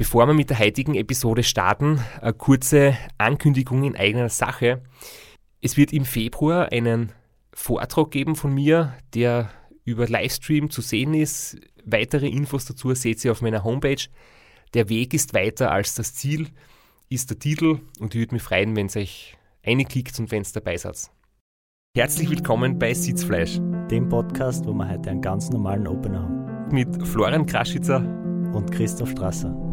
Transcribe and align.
Bevor 0.00 0.26
wir 0.26 0.32
mit 0.32 0.48
der 0.48 0.58
heutigen 0.58 0.94
Episode 0.94 1.42
starten, 1.42 2.00
eine 2.22 2.32
kurze 2.32 2.96
Ankündigung 3.18 3.84
in 3.84 3.96
eigener 3.96 4.30
Sache. 4.30 4.80
Es 5.60 5.76
wird 5.76 5.92
im 5.92 6.06
Februar 6.06 6.72
einen 6.72 7.12
Vortrag 7.52 8.10
geben 8.10 8.34
von 8.34 8.54
mir, 8.54 8.94
der 9.12 9.50
über 9.84 10.08
Livestream 10.08 10.70
zu 10.70 10.80
sehen 10.80 11.12
ist. 11.12 11.58
Weitere 11.84 12.28
Infos 12.28 12.64
dazu 12.64 12.94
seht 12.94 13.22
ihr 13.26 13.32
auf 13.32 13.42
meiner 13.42 13.62
Homepage. 13.62 14.02
Der 14.72 14.88
Weg 14.88 15.12
ist 15.12 15.34
weiter 15.34 15.70
als 15.70 15.96
das 15.96 16.14
Ziel, 16.14 16.48
ist 17.10 17.28
der 17.28 17.38
Titel 17.38 17.80
und 17.98 18.14
ich 18.14 18.20
würde 18.22 18.36
mich 18.36 18.42
freuen, 18.42 18.76
wenn 18.76 18.88
ihr 18.88 19.02
euch 19.02 19.36
einklickt 19.62 20.18
und 20.18 20.30
wenn 20.30 20.44
ihr 20.44 20.48
dabei 20.54 20.78
seid. 20.78 21.10
Herzlich 21.94 22.30
willkommen 22.30 22.78
bei 22.78 22.94
Sitzfleisch, 22.94 23.58
dem 23.90 24.08
Podcast, 24.08 24.64
wo 24.64 24.72
wir 24.72 24.88
heute 24.88 25.10
einen 25.10 25.20
ganz 25.20 25.50
normalen 25.50 25.86
Opener 25.86 26.22
haben. 26.22 26.74
Mit 26.74 27.06
Florian 27.06 27.44
Kraschitzer 27.44 27.98
und 28.54 28.72
Christoph 28.72 29.10
Strasser. 29.10 29.69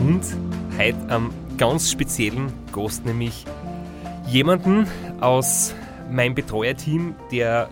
Und 0.00 0.22
heute 0.78 0.96
am 1.08 1.30
ganz 1.56 1.90
speziellen 1.90 2.52
Gast, 2.72 3.04
nämlich 3.04 3.44
jemanden 4.28 4.86
aus 5.20 5.74
meinem 6.10 6.34
Betreuerteam, 6.34 7.14
der 7.30 7.68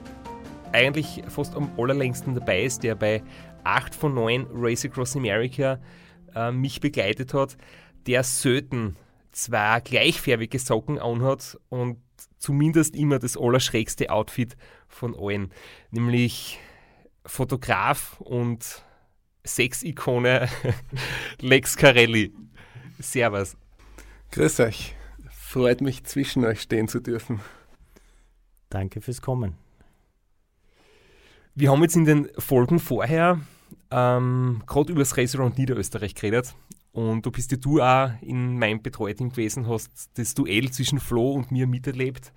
eigentlich 0.72 1.22
fast 1.28 1.54
am 1.56 1.70
allerlängsten 1.78 2.34
dabei 2.34 2.62
ist, 2.64 2.82
der 2.82 2.94
bei 2.94 3.22
8 3.64 3.94
von 3.94 4.14
9 4.14 4.46
Race 4.52 4.84
Across 4.84 5.16
America 5.16 5.78
äh, 6.34 6.52
mich 6.52 6.80
begleitet 6.80 7.34
hat, 7.34 7.56
der 8.06 8.22
selten 8.22 8.96
zwei 9.32 9.80
gleichfärbige 9.80 10.58
Socken 10.58 10.98
anhat 10.98 11.58
und 11.68 11.98
zumindest 12.46 12.94
immer 12.94 13.18
das 13.18 13.36
allerschrägste 13.36 14.10
Outfit 14.10 14.56
von 14.86 15.16
allen, 15.18 15.50
nämlich 15.90 16.60
Fotograf 17.24 18.20
und 18.20 18.84
Sexikone 19.44 20.48
Lex 21.40 21.76
Carelli. 21.76 22.32
Servus. 23.00 23.56
Grüß 24.30 24.60
euch. 24.60 24.94
Freut 25.28 25.80
mich, 25.80 26.04
zwischen 26.04 26.44
euch 26.44 26.60
stehen 26.60 26.86
zu 26.86 27.00
dürfen. 27.00 27.40
Danke 28.70 29.00
fürs 29.00 29.20
Kommen. 29.20 29.56
Wir 31.56 31.72
haben 31.72 31.82
jetzt 31.82 31.96
in 31.96 32.04
den 32.04 32.28
Folgen 32.38 32.78
vorher 32.78 33.40
ähm, 33.90 34.62
gerade 34.66 34.92
über 34.92 35.00
das 35.00 35.16
Race 35.16 35.34
Around 35.34 35.58
Niederösterreich 35.58 36.14
geredet. 36.14 36.54
Und 36.96 37.26
du 37.26 37.30
bist 37.30 37.52
ja 37.52 37.58
du 37.58 37.82
auch 37.82 38.10
in 38.22 38.58
meinem 38.58 38.80
Betreuteam 38.80 39.28
gewesen, 39.28 39.68
hast 39.68 40.10
das 40.14 40.32
Duell 40.32 40.70
zwischen 40.70 40.98
Flo 40.98 41.32
und 41.32 41.52
mir 41.52 41.66
miterlebt. 41.66 42.32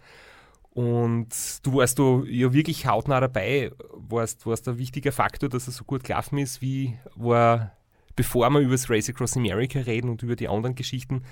Und 0.71 1.29
du 1.63 1.75
warst 1.75 1.97
da 1.97 2.23
ja 2.25 2.51
wirklich 2.51 2.85
hautnah 2.85 3.21
dabei, 3.21 3.71
warst, 3.93 4.45
warst 4.45 4.67
ein 4.67 4.77
wichtiger 4.77 5.13
Faktor, 5.13 5.47
dass 5.47 5.69
es 5.69 5.77
so 5.77 5.85
gut 5.85 6.03
gelaufen 6.03 6.39
ist. 6.39 6.61
Wie 6.61 6.97
war, 7.15 7.71
bevor 8.17 8.49
wir 8.49 8.59
über 8.59 8.73
das 8.73 8.89
Race 8.89 9.07
Across 9.07 9.37
America 9.37 9.79
reden 9.79 10.09
und 10.09 10.23
über 10.23 10.35
die 10.35 10.49
anderen 10.49 10.75
Geschichten, 10.75 11.23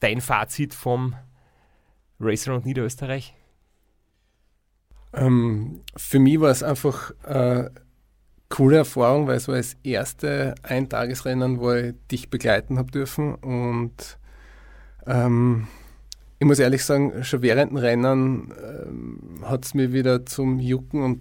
dein 0.00 0.22
Fazit 0.22 0.72
vom 0.72 1.14
Race 2.18 2.48
Around 2.48 2.64
Niederösterreich? 2.64 3.34
Ähm, 5.12 5.82
für 5.94 6.20
mich 6.20 6.40
war 6.40 6.48
es 6.48 6.62
einfach 6.62 7.12
eine 7.22 7.70
coole 8.56 8.78
Erfahrung, 8.78 9.26
weil 9.26 9.36
es 9.36 9.48
war 9.48 9.56
das 9.56 9.76
erste 9.82 10.54
Eintagesrennen, 10.62 11.60
wo 11.60 11.72
ich 11.72 11.94
dich 12.10 12.30
begleiten 12.30 12.78
habe 12.78 12.90
dürfen 12.90 13.34
und 13.34 14.18
ähm, 15.06 15.66
ich 16.38 16.46
muss 16.46 16.58
ehrlich 16.58 16.82
sagen, 16.82 17.22
schon 17.22 17.42
während 17.42 17.72
dem 17.72 17.76
Rennen 17.76 18.52
ähm, 18.62 19.40
hat 19.42 19.66
es 19.66 19.74
mir 19.74 19.92
wieder 19.92 20.24
zum 20.24 20.58
Jucken 20.58 21.02
und 21.02 21.20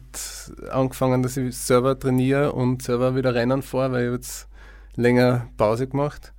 angefangen, 0.71 1.23
dass 1.23 1.35
ich 1.35 1.57
selber 1.57 1.99
trainiere 1.99 2.53
und 2.53 2.81
selber 2.81 3.15
wieder 3.15 3.35
Rennen 3.35 3.61
fahre, 3.61 3.91
weil 3.91 4.05
ich 4.05 4.11
jetzt 4.13 4.47
länger 4.95 5.47
Pause 5.57 5.87
gemacht. 5.87 6.33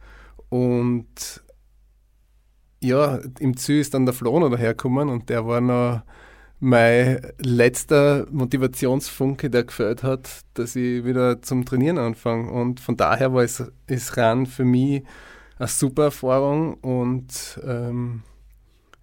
Und 0.49 1.43
ja, 2.83 3.19
im 3.39 3.57
Ziel 3.57 3.81
ist 3.81 3.93
dann 3.93 4.07
der 4.07 4.15
Flo 4.15 4.41
noch 4.41 4.51
dahergekommen 4.51 5.11
und 5.11 5.29
der 5.29 5.47
war 5.47 5.61
noch 5.61 6.03
mein 6.59 7.21
letzter 7.39 8.27
Motivationsfunke, 8.31 9.51
der 9.51 9.65
gefällt 9.65 10.03
hat, 10.03 10.41
dass 10.55 10.75
ich 10.77 11.05
wieder 11.05 11.43
zum 11.43 11.65
Trainieren 11.65 11.99
anfange. 11.99 12.51
Und 12.51 12.81
von 12.81 12.97
daher 12.97 13.33
war 13.35 13.43
es, 13.43 13.63
ist 13.87 14.17
Ran 14.17 14.47
für 14.47 14.65
mich 14.65 15.03
eine 15.59 15.69
super 15.69 16.05
Erfahrung 16.05 16.75
und 16.75 17.61
ähm, 17.65 18.23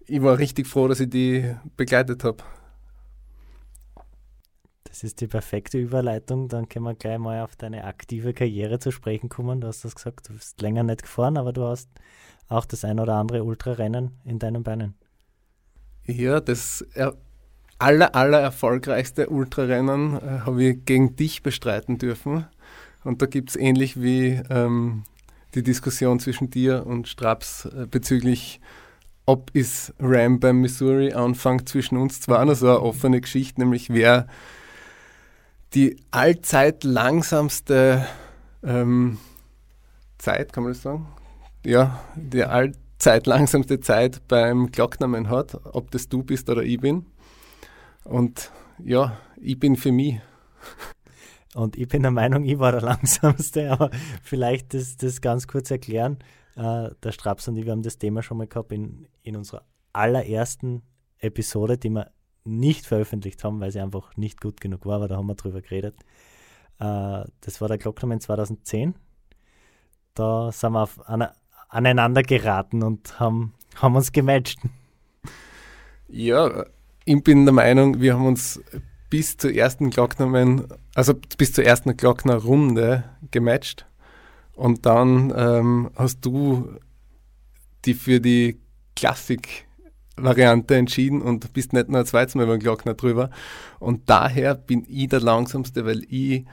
ich 0.06 0.22
war 0.22 0.38
richtig 0.38 0.68
froh, 0.68 0.88
dass 0.88 1.00
ich 1.00 1.10
die 1.10 1.56
begleitet 1.78 2.24
habe. 2.24 2.44
Das 4.84 5.04
ist 5.04 5.22
die 5.22 5.28
perfekte 5.28 5.80
Überleitung. 5.80 6.50
Dann 6.50 6.70
können 6.70 6.86
wir 6.86 6.94
gleich 6.94 7.18
mal 7.18 7.42
auf 7.42 7.56
deine 7.56 7.86
aktive 7.86 8.34
Karriere 8.34 8.78
zu 8.78 8.92
sprechen 8.92 9.30
kommen. 9.30 9.60
Du 9.60 9.68
hast 9.68 9.84
das 9.84 9.96
gesagt, 9.96 10.30
du 10.30 10.34
bist 10.34 10.62
länger 10.62 10.84
nicht 10.84 11.02
gefahren, 11.04 11.38
aber 11.38 11.52
du 11.52 11.64
hast 11.64 11.90
auch 12.48 12.66
das 12.66 12.86
ein 12.86 13.00
oder 13.00 13.16
andere 13.16 13.44
Ultrarennen 13.44 14.20
in 14.24 14.38
deinen 14.38 14.62
Beinen. 14.62 14.96
Ja, 16.06 16.42
das 16.42 16.86
aller, 17.84 18.16
aller 18.16 18.40
erfolgreichste 18.40 19.30
Ultrarennen 19.30 20.16
äh, 20.16 20.40
habe 20.46 20.64
ich 20.64 20.86
gegen 20.86 21.16
dich 21.18 21.44
bestreiten 21.44 21.98
dürfen. 21.98 22.46
Und 23.04 23.22
da 23.22 23.26
gibt 23.26 23.50
es 23.50 23.56
ähnlich 23.58 24.02
wie 24.02 24.42
ähm, 24.50 25.04
die 25.54 25.64
Diskussion 25.64 26.20
zwischen 26.20 26.50
dir 26.50 26.86
und 26.88 27.10
Straps 27.10 27.66
äh, 27.66 27.86
bezüglich 27.86 28.62
ob 29.26 29.52
ist 29.54 29.94
Ram 30.00 30.40
beim 30.40 30.60
Missouri 30.60 31.14
anfängt 31.14 31.70
zwischen 31.70 31.98
uns 31.98 32.20
zwar 32.20 32.44
noch 32.44 32.56
so 32.56 32.68
eine 32.68 32.82
offene 32.82 33.22
Geschichte, 33.22 33.62
nämlich 33.62 33.90
wer 33.90 34.28
die 35.74 35.96
allzeit 36.12 36.84
langsamste 36.84 38.06
ähm, 38.64 39.18
Zeit, 40.18 40.52
kann 40.52 40.64
man 40.64 40.74
das 40.74 40.82
sagen? 40.82 41.08
Ja, 41.66 42.02
die 42.16 42.44
allzeit 42.44 43.26
langsamste 43.26 43.80
Zeit 43.80 44.28
beim 44.28 44.72
Glocknamen 44.72 45.30
hat, 45.30 45.58
ob 45.64 45.90
das 45.92 46.10
du 46.10 46.22
bist 46.22 46.50
oder 46.50 46.64
ich 46.64 46.80
bin. 46.80 47.06
Und 48.04 48.52
ja, 48.84 49.18
ich 49.42 49.60
bin 49.60 49.76
für 49.76 49.92
mich. 49.92 50.20
Und 51.56 51.78
ich 51.78 51.88
bin 51.88 52.02
der 52.02 52.12
Meinung, 52.12 52.46
ich 52.46 52.60
war 52.60 52.72
der 52.72 52.82
langsamste, 52.90 53.72
aber 53.72 53.92
vielleicht 54.24 54.74
das, 54.74 54.98
das 54.98 55.22
ganz 55.22 55.48
kurz 55.48 55.70
erklären. 55.72 56.18
Äh, 56.56 56.90
der 57.02 57.12
Straps 57.12 57.48
und 57.48 57.58
ich, 57.58 57.66
wir 57.66 57.72
haben 57.72 57.84
das 57.84 57.98
Thema 57.98 58.22
schon 58.22 58.38
mal 58.38 58.48
gehabt 58.48 58.72
in, 58.72 59.08
in 59.22 59.36
unserer 59.36 59.64
allerersten 59.92 60.84
Episode, 61.20 61.78
die 61.78 61.90
wir 61.90 62.12
nicht 62.44 62.86
veröffentlicht 62.86 63.44
haben, 63.44 63.60
weil 63.60 63.72
sie 63.72 63.80
einfach 63.80 64.18
nicht 64.18 64.42
gut 64.42 64.60
genug 64.60 64.86
war, 64.86 64.98
aber 64.98 65.08
da 65.08 65.18
haben 65.18 65.28
wir 65.28 65.36
drüber 65.36 65.62
geredet. 65.62 65.96
Äh, 66.80 67.24
das 67.42 67.62
war 67.62 67.68
der 67.68 67.78
Glocknerman 67.78 68.20
2010. 68.20 68.96
Da 70.14 70.52
sind 70.52 70.74
wir 70.74 70.84
auf 70.84 71.08
eine, 71.08 71.34
aneinander 71.70 72.22
geraten 72.22 72.84
und 72.84 73.20
haben, 73.20 73.54
haben 73.76 73.96
uns 73.96 74.12
gematcht. 74.12 74.60
Ja, 76.08 76.66
ich 77.06 77.24
bin 77.24 77.46
der 77.46 77.54
Meinung, 77.54 78.02
wir 78.02 78.14
haben 78.14 78.26
uns 78.26 78.62
bis 79.10 79.38
zur 79.38 79.54
ersten 79.54 79.90
Glocknerman, 79.90 80.68
also 80.96 81.14
bis 81.38 81.54
zur 81.54 81.64
ersten 81.66 81.96
Glockner-Runde 81.96 83.04
gematcht. 83.32 83.86
Und 84.56 84.86
dann 84.86 85.34
ähm, 85.36 85.92
hast 85.96 86.26
du 86.26 86.80
die 87.86 87.94
für 87.94 88.20
die 88.20 88.60
Klassik-Variante 88.96 90.76
entschieden 90.76 91.22
und 91.22 91.54
bist 91.54 91.74
nicht 91.74 91.90
nur 91.90 92.06
zweites 92.06 92.36
Mal 92.36 92.48
den 92.48 92.60
Glockner 92.60 92.94
drüber. 92.94 93.30
Und 93.80 94.10
daher 94.10 94.56
bin 94.56 94.86
ich 94.88 95.10
der 95.10 95.20
Langsamste, 95.20 95.86
weil 95.86 96.04
ich 96.10 96.46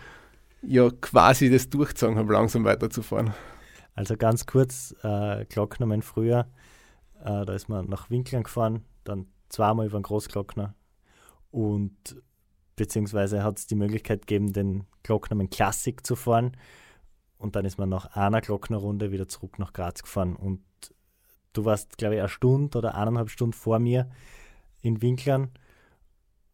ja 0.63 0.91
quasi 1.01 1.51
das 1.51 1.69
durchgezogen 1.71 2.19
habe, 2.19 2.33
langsam 2.33 2.65
weiterzufahren. 2.65 3.33
Also 3.95 4.17
ganz 4.17 4.47
kurz, 4.47 4.95
äh, 5.03 5.45
Glocknermann 5.47 6.03
früher, 6.03 6.47
äh, 7.23 7.45
da 7.45 7.53
ist 7.55 7.69
man 7.69 7.87
nach 7.87 8.11
Winklern 8.11 8.43
gefahren, 8.43 8.85
dann 9.05 9.27
zweimal 9.51 9.87
über 9.87 9.99
den 9.99 10.05
Großglockner 10.05 10.75
und 11.51 12.23
beziehungsweise 12.77 13.45
hat 13.45 13.59
es 13.59 13.67
die 13.67 13.75
Möglichkeit 13.75 14.27
gegeben, 14.27 14.53
den 14.53 14.87
Glocknermann 15.03 15.51
Klassik 15.51 16.07
zu 16.07 16.17
fahren 16.17 16.57
und 17.41 17.57
dann 17.57 17.65
ist 17.65 17.79
man 17.79 17.89
nach 17.89 18.17
einer 18.17 18.43
Glocknerrunde 18.43 19.13
wieder 19.13 19.27
zurück 19.27 19.59
nach 19.59 19.73
Graz 19.73 20.03
gefahren. 20.03 20.37
Und 20.37 20.63
du 21.55 21.65
warst, 21.65 21.97
glaube 21.97 22.17
ich, 22.17 22.21
eine 22.21 22.29
Stunde 22.29 22.77
oder 22.77 22.95
eineinhalb 22.95 23.31
Stunden 23.31 23.55
vor 23.55 23.79
mir 23.79 24.11
in 24.83 25.01
Winklern 25.01 25.51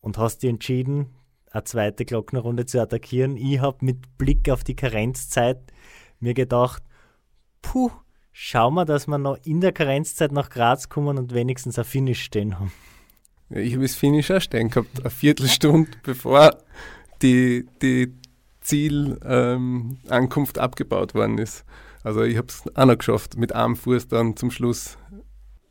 und 0.00 0.16
hast 0.16 0.44
dich 0.44 0.50
entschieden, 0.50 1.14
eine 1.50 1.64
zweite 1.64 2.04
Glocknerrunde 2.04 2.66
zu 2.66 2.80
attackieren. 2.80 3.36
Ich 3.36 3.58
habe 3.58 3.84
mit 3.84 4.16
Blick 4.16 4.48
auf 4.48 4.62
die 4.62 4.76
Karenzzeit 4.76 5.72
mir 6.20 6.34
gedacht, 6.34 6.84
puh, 7.62 7.90
schauen 8.38 8.74
wir, 8.74 8.84
dass 8.84 9.06
wir 9.06 9.16
noch 9.16 9.38
in 9.44 9.62
der 9.62 9.72
Karenzzeit 9.72 10.30
nach 10.30 10.50
Graz 10.50 10.90
kommen 10.90 11.16
und 11.16 11.32
wenigstens 11.32 11.78
ein 11.78 11.86
Finish 11.86 12.22
stehen 12.22 12.58
haben. 12.58 12.70
Ja, 13.48 13.56
ich 13.58 13.72
habe 13.72 13.82
das 13.82 13.94
Finish 13.94 14.30
auch 14.30 14.42
stehen 14.42 14.68
gehabt, 14.68 15.00
eine 15.00 15.08
Viertelstunde 15.08 15.90
bevor 16.02 16.58
die, 17.22 17.66
die 17.80 18.12
Zielankunft 18.60 20.58
ähm, 20.58 20.62
abgebaut 20.62 21.14
worden 21.14 21.38
ist. 21.38 21.64
Also 22.04 22.24
ich 22.24 22.36
habe 22.36 22.48
es 22.48 22.62
auch 22.76 22.84
noch 22.84 22.98
geschafft, 22.98 23.38
mit 23.38 23.54
einem 23.54 23.74
Fuß 23.74 24.08
dann 24.08 24.36
zum 24.36 24.50
Schluss. 24.50 24.98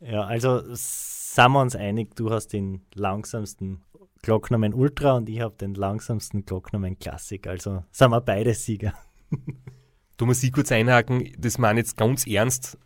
Ja, 0.00 0.24
also 0.24 0.60
sind 0.72 1.52
wir 1.52 1.60
uns 1.60 1.76
einig, 1.76 2.16
du 2.16 2.30
hast 2.30 2.48
den 2.48 2.82
langsamsten 2.94 3.82
Glocknerman 4.22 4.74
Ultra 4.74 5.12
und 5.12 5.28
ich 5.28 5.40
habe 5.40 5.54
den 5.54 5.74
langsamsten 5.74 6.44
Glocknerman 6.44 6.98
Classic. 6.98 7.46
Also 7.46 7.84
sind 7.92 8.10
wir 8.10 8.20
beide 8.20 8.54
Sieger. 8.54 8.92
Du 10.16 10.26
musst 10.26 10.40
sie 10.40 10.50
kurz 10.50 10.72
einhaken, 10.72 11.32
das 11.38 11.58
meine 11.58 11.80
ich 11.80 11.86
jetzt 11.86 11.96
ganz 11.96 12.26
ernst, 12.26 12.78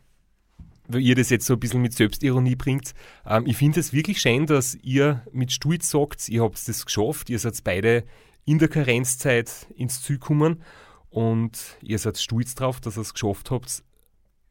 weil 0.89 1.03
ihr 1.03 1.15
das 1.15 1.31
jetzt 1.31 1.47
so 1.47 1.55
ein 1.55 1.61
bisschen 1.61 1.83
mit 1.83 1.93
Selbstironie 1.93 2.57
bringt. 2.57 2.93
Ähm, 3.25 3.45
ich 3.47 3.57
finde 3.57 3.81
es 3.81 3.93
wirklich 3.93 4.21
schön, 4.21 4.47
dass 4.47 4.75
ihr 4.83 5.23
mit 5.33 5.53
Stolz 5.53 5.91
sagt, 5.91 6.29
ihr 6.29 6.43
habt 6.43 6.69
das 6.69 6.85
geschafft, 6.85 7.31
ihr 7.31 7.39
seid 7.39 7.63
beide 7.63 8.05
in 8.45 8.59
der 8.59 8.69
Karenzzeit 8.69 9.69
ins 9.77 10.03
Ziel 10.03 10.19
gekommen 10.19 10.63
und 11.09 11.79
ihr 11.83 11.99
seid 11.99 12.19
stolz 12.19 12.55
drauf, 12.55 12.81
dass 12.81 12.97
ihr 12.97 13.03
es 13.03 13.15
geschafft 13.15 13.51
habt, 13.51 13.85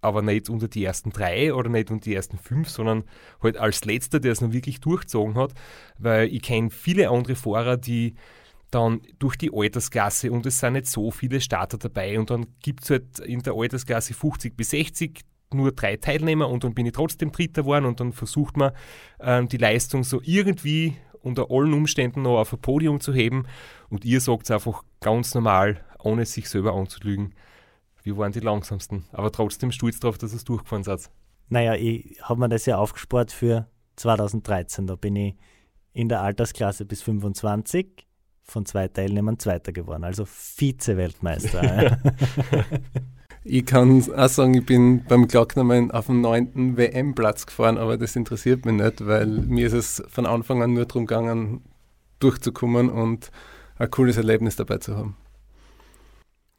aber 0.02 0.22
nicht 0.22 0.50
unter 0.50 0.70
die 0.70 0.86
ersten 0.86 1.10
drei 1.10 1.54
oder 1.54 1.70
nicht 1.70 1.92
unter 1.92 2.06
die 2.06 2.16
ersten 2.16 2.38
fünf, 2.38 2.70
sondern 2.70 3.04
halt 3.42 3.58
als 3.58 3.84
letzter, 3.84 4.22
der 4.22 4.32
es 4.32 4.42
noch 4.42 4.54
wirklich 4.54 4.80
durchgezogen 4.80 5.36
hat, 5.36 5.54
weil 5.98 6.34
ich 6.34 6.42
kenne 6.42 6.70
viele 6.70 7.10
andere 7.10 7.36
Fahrer, 7.36 7.76
die 7.76 8.16
dann 8.72 9.02
durch 9.18 9.36
die 9.36 9.52
Altersklasse 9.54 10.32
und 10.32 10.46
es 10.46 10.60
sind 10.60 10.74
nicht 10.74 10.88
so 10.88 11.12
viele 11.12 11.42
Starter 11.42 11.78
dabei 11.78 12.20
und 12.20 12.30
dann 12.30 12.48
gibt 12.62 12.84
es 12.84 12.90
halt 12.92 13.20
in 13.20 13.42
der 13.42 13.54
Altersklasse 13.54 14.14
50 14.14 14.56
bis 14.56 14.72
60 14.72 15.22
nur 15.52 15.72
drei 15.72 15.98
Teilnehmer 15.98 16.48
und 16.48 16.64
dann 16.64 16.76
bin 16.76 16.86
ich 16.86 16.94
trotzdem 16.94 17.32
Dritter 17.32 17.64
geworden 17.64 17.86
und 17.86 18.00
dann 18.00 18.14
versucht 18.14 18.58
man 18.58 18.72
ähm, 19.20 19.48
die 19.48 19.58
Leistung 19.58 20.04
so 20.04 20.22
irgendwie 20.24 20.96
unter 21.22 21.48
allen 21.50 21.74
Umständen 21.74 22.22
noch 22.22 22.40
auf 22.40 22.54
ein 22.54 22.62
Podium 22.62 23.00
zu 23.00 23.14
heben 23.14 23.46
und 23.90 24.06
ihr 24.06 24.22
sagt 24.22 24.44
es 24.44 24.52
einfach 24.52 24.84
ganz 25.02 25.34
normal, 25.34 25.84
ohne 26.00 26.26
sich 26.26 26.48
selber 26.48 26.74
anzulügen 26.74 27.34
wir 28.04 28.18
waren 28.18 28.32
die 28.32 28.40
langsamsten, 28.40 29.06
aber 29.12 29.32
trotzdem 29.32 29.72
stolz 29.72 30.00
darauf, 30.00 30.18
dass 30.18 30.34
es 30.34 30.44
durchgefahren 30.44 30.84
seid. 30.84 31.10
Naja, 31.50 31.76
ich 31.76 32.20
habe 32.22 32.40
mir 32.40 32.50
das 32.50 32.66
ja 32.66 32.78
aufgespart 32.78 33.32
für 33.32 33.68
2013. 33.98 34.88
Da 34.88 34.96
bin 34.96 35.16
ich 35.16 35.36
in 35.94 36.10
der 36.10 36.22
Altersklasse 36.22 36.86
bis 36.86 37.02
25 37.02 38.08
von 38.52 38.66
zwei 38.66 38.88
Teilnehmern 38.88 39.40
Zweiter 39.40 39.72
geworden, 39.72 40.04
also 40.04 40.26
Vize-Weltmeister. 40.26 42.00
ich 43.44 43.66
kann 43.66 44.04
auch 44.14 44.30
sagen, 44.30 44.54
ich 44.54 44.66
bin 44.66 45.04
beim 45.06 45.28
Glocknermann 45.28 45.92
auf 45.92 46.08
dem 46.08 46.22
neunten 46.22 46.78
WM-Platz 46.78 47.46
gefahren, 47.46 47.78
aber 47.78 47.98
das 47.98 48.16
interessiert 48.16 48.66
mich 48.66 48.76
nicht, 48.76 49.06
weil 49.06 49.28
mir 49.28 49.68
ist 49.68 49.74
es 49.74 50.04
von 50.08 50.26
Anfang 50.26 50.62
an 50.62 50.74
nur 50.74 50.86
darum 50.86 51.06
gegangen, 51.06 51.62
durchzukommen 52.20 52.90
und 52.90 53.32
ein 53.78 53.90
cooles 53.90 54.18
Erlebnis 54.18 54.56
dabei 54.56 54.78
zu 54.78 54.96
haben. 54.96 55.16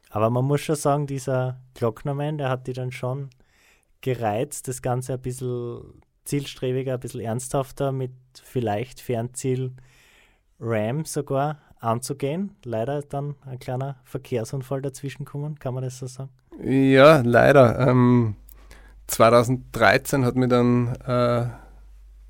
Aber 0.09 0.29
man 0.29 0.45
muss 0.45 0.61
schon 0.61 0.75
sagen, 0.75 1.07
dieser 1.07 1.61
Glocknerman, 1.75 2.37
der 2.37 2.49
hat 2.49 2.67
die 2.67 2.73
dann 2.73 2.91
schon 2.91 3.29
gereizt, 4.01 4.67
das 4.67 4.81
Ganze 4.81 5.13
ein 5.13 5.21
bisschen 5.21 6.01
zielstrebiger, 6.25 6.95
ein 6.95 6.99
bisschen 6.99 7.21
ernsthafter 7.21 7.91
mit 7.91 8.11
vielleicht 8.43 8.99
Fernziel 8.99 9.73
Ram 10.59 11.05
sogar 11.05 11.59
anzugehen. 11.81 12.55
Leider 12.63 12.99
ist 12.99 13.13
dann 13.13 13.35
ein 13.45 13.59
kleiner 13.59 13.97
Verkehrsunfall 14.03 14.81
dazwischen 14.81 15.25
gekommen, 15.25 15.59
kann 15.59 15.73
man 15.73 15.83
das 15.83 15.99
so 15.99 16.07
sagen? 16.07 16.29
Ja, 16.63 17.21
leider. 17.21 17.87
Ähm, 17.87 18.35
2013 19.07 20.23
hat 20.23 20.35
mir 20.35 20.47
dann 20.47 20.95
äh, 21.05 21.47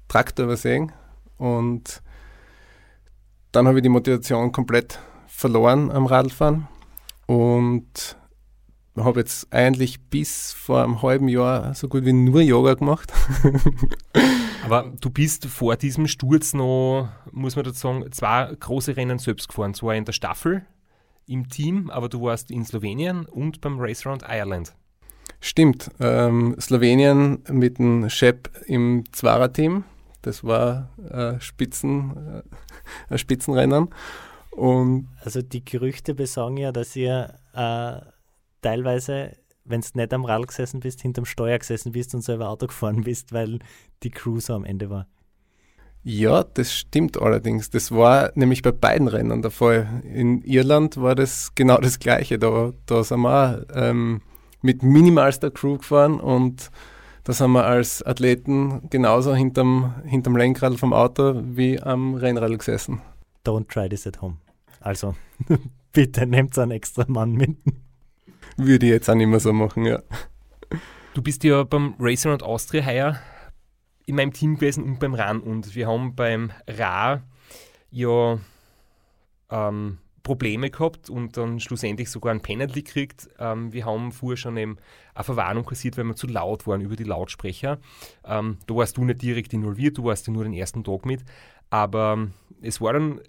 Traktor 0.07 0.45
übersehen 0.45 0.91
und 1.37 2.01
dann 3.51 3.67
habe 3.67 3.79
ich 3.79 3.83
die 3.83 3.89
Motivation 3.89 4.51
komplett 4.51 4.99
verloren 5.27 5.91
am 5.91 6.05
Radfahren 6.05 6.67
und 7.27 8.15
habe 8.97 9.19
jetzt 9.19 9.53
eigentlich 9.53 10.01
bis 10.09 10.53
vor 10.53 10.83
einem 10.83 11.01
halben 11.01 11.27
Jahr 11.27 11.73
so 11.73 11.87
gut 11.87 12.05
wie 12.05 12.13
nur 12.13 12.41
Yoga 12.41 12.73
gemacht. 12.73 13.11
Aber 14.63 14.91
du 14.99 15.09
bist 15.09 15.45
vor 15.45 15.75
diesem 15.75 16.07
Sturz 16.07 16.53
noch, 16.53 17.09
muss 17.31 17.55
man 17.55 17.65
dazu 17.65 17.79
sagen, 17.79 18.11
zwei 18.11 18.55
große 18.59 18.95
Rennen 18.95 19.19
selbst 19.19 19.47
gefahren. 19.47 19.73
Zwar 19.73 19.95
in 19.95 20.05
der 20.05 20.13
Staffel 20.13 20.65
im 21.27 21.49
Team, 21.49 21.89
aber 21.89 22.09
du 22.09 22.21
warst 22.21 22.51
in 22.51 22.65
Slowenien 22.65 23.25
und 23.25 23.61
beim 23.61 23.79
Race 23.79 24.05
Round 24.05 24.23
Ireland. 24.27 24.73
Stimmt. 25.39 25.89
Ähm, 25.99 26.55
Slowenien 26.59 27.43
mit 27.49 27.79
dem 27.79 28.09
Shep 28.09 28.49
im 28.67 29.03
Zwarer-Team. 29.11 29.83
Das 30.21 30.43
war 30.43 30.89
äh, 31.09 31.39
Spitzen, 31.39 32.43
äh, 33.09 33.13
ein 33.13 33.17
Spitzenrennen. 33.17 33.89
Und 34.51 35.07
also 35.23 35.41
die 35.41 35.65
Gerüchte 35.65 36.13
besagen 36.13 36.57
ja, 36.57 36.71
dass 36.71 36.95
ihr 36.95 37.33
äh, 37.53 38.01
teilweise, 38.61 39.37
wenn 39.63 39.81
du 39.81 39.87
nicht 39.93 40.13
am 40.13 40.25
Rad 40.25 40.47
gesessen 40.47 40.79
bist, 40.79 41.01
hinterm 41.01 41.25
Steuer 41.25 41.57
gesessen 41.57 41.91
bist 41.91 42.13
und 42.15 42.21
selber 42.21 42.49
Auto 42.49 42.67
gefahren 42.67 43.03
bist, 43.03 43.33
weil 43.33 43.59
die 44.03 44.11
Crew 44.11 44.39
so 44.39 44.53
am 44.53 44.65
Ende 44.65 44.89
war. 44.89 45.07
Ja, 46.03 46.43
das 46.43 46.73
stimmt 46.73 47.21
allerdings. 47.21 47.69
Das 47.69 47.91
war 47.91 48.31
nämlich 48.33 48.63
bei 48.63 48.71
beiden 48.71 49.07
Rennen 49.07 49.43
der 49.43 49.51
Fall. 49.51 50.01
In 50.03 50.41
Irland 50.41 50.97
war 50.97 51.13
das 51.13 51.53
genau 51.53 51.77
das 51.77 51.99
Gleiche. 51.99 52.39
Da, 52.39 52.73
da 52.87 53.03
sind 53.03 53.21
wir 53.21 53.67
ähm, 53.75 54.21
mit 54.63 54.81
minimalster 54.81 55.51
Crew 55.51 55.77
gefahren 55.77 56.19
und 56.19 56.71
da 57.23 57.33
sind 57.33 57.51
wir 57.51 57.65
als 57.65 58.03
Athleten 58.03 58.89
genauso 58.89 59.35
hinterm, 59.35 59.93
hinterm 60.05 60.35
Lenkrad 60.35 60.79
vom 60.79 60.91
Auto 60.91 61.39
wie 61.43 61.79
am 61.79 62.15
Rennrad 62.15 62.57
gesessen 62.57 62.99
don't 63.43 63.67
try 63.67 63.87
this 63.87 64.07
at 64.07 64.21
home. 64.21 64.37
Also 64.79 65.15
bitte 65.93 66.25
nehmt 66.25 66.57
einen 66.57 66.71
extra 66.71 67.05
Mann 67.07 67.33
mit. 67.33 67.57
Würde 68.57 68.85
ich 68.85 68.91
jetzt 68.91 69.09
auch 69.09 69.15
nicht 69.15 69.27
mehr 69.27 69.39
so 69.39 69.53
machen, 69.53 69.85
ja. 69.85 70.01
Du 71.13 71.21
bist 71.21 71.43
ja 71.43 71.63
beim 71.63 71.95
Racing 71.99 72.31
und 72.31 72.43
Austria 72.43 72.85
heuer 72.85 73.19
in 74.05 74.15
meinem 74.15 74.33
Team 74.33 74.55
gewesen 74.55 74.83
und 74.83 74.99
beim 74.99 75.13
RAN 75.13 75.41
und 75.41 75.75
wir 75.75 75.87
haben 75.87 76.15
beim 76.15 76.51
RA 76.67 77.21
ja 77.91 78.39
ähm, 79.49 79.97
Probleme 80.23 80.69
gehabt 80.69 81.09
und 81.09 81.35
dann 81.35 81.59
schlussendlich 81.59 82.09
sogar 82.09 82.33
ein 82.33 82.41
Penalty 82.41 82.83
gekriegt. 82.83 83.29
Ähm, 83.39 83.73
wir 83.73 83.85
haben 83.85 84.11
vorher 84.11 84.37
schon 84.37 84.57
eben 84.57 84.77
eine 85.13 85.23
Verwarnung 85.23 85.65
kassiert, 85.65 85.97
weil 85.97 86.05
wir 86.05 86.15
zu 86.15 86.27
laut 86.27 86.67
waren 86.67 86.81
über 86.81 86.95
die 86.95 87.03
Lautsprecher. 87.03 87.79
Ähm, 88.25 88.57
da 88.67 88.75
warst 88.75 88.97
du 88.97 89.03
nicht 89.03 89.21
direkt 89.21 89.53
involviert, 89.53 89.97
du 89.97 90.03
warst 90.03 90.27
ja 90.27 90.33
nur 90.33 90.43
den 90.43 90.53
ersten 90.53 90.83
Tag 90.83 91.05
mit. 91.05 91.23
Aber 91.69 92.27
es 92.61 92.81
war 92.81 92.93
dann 92.93 93.19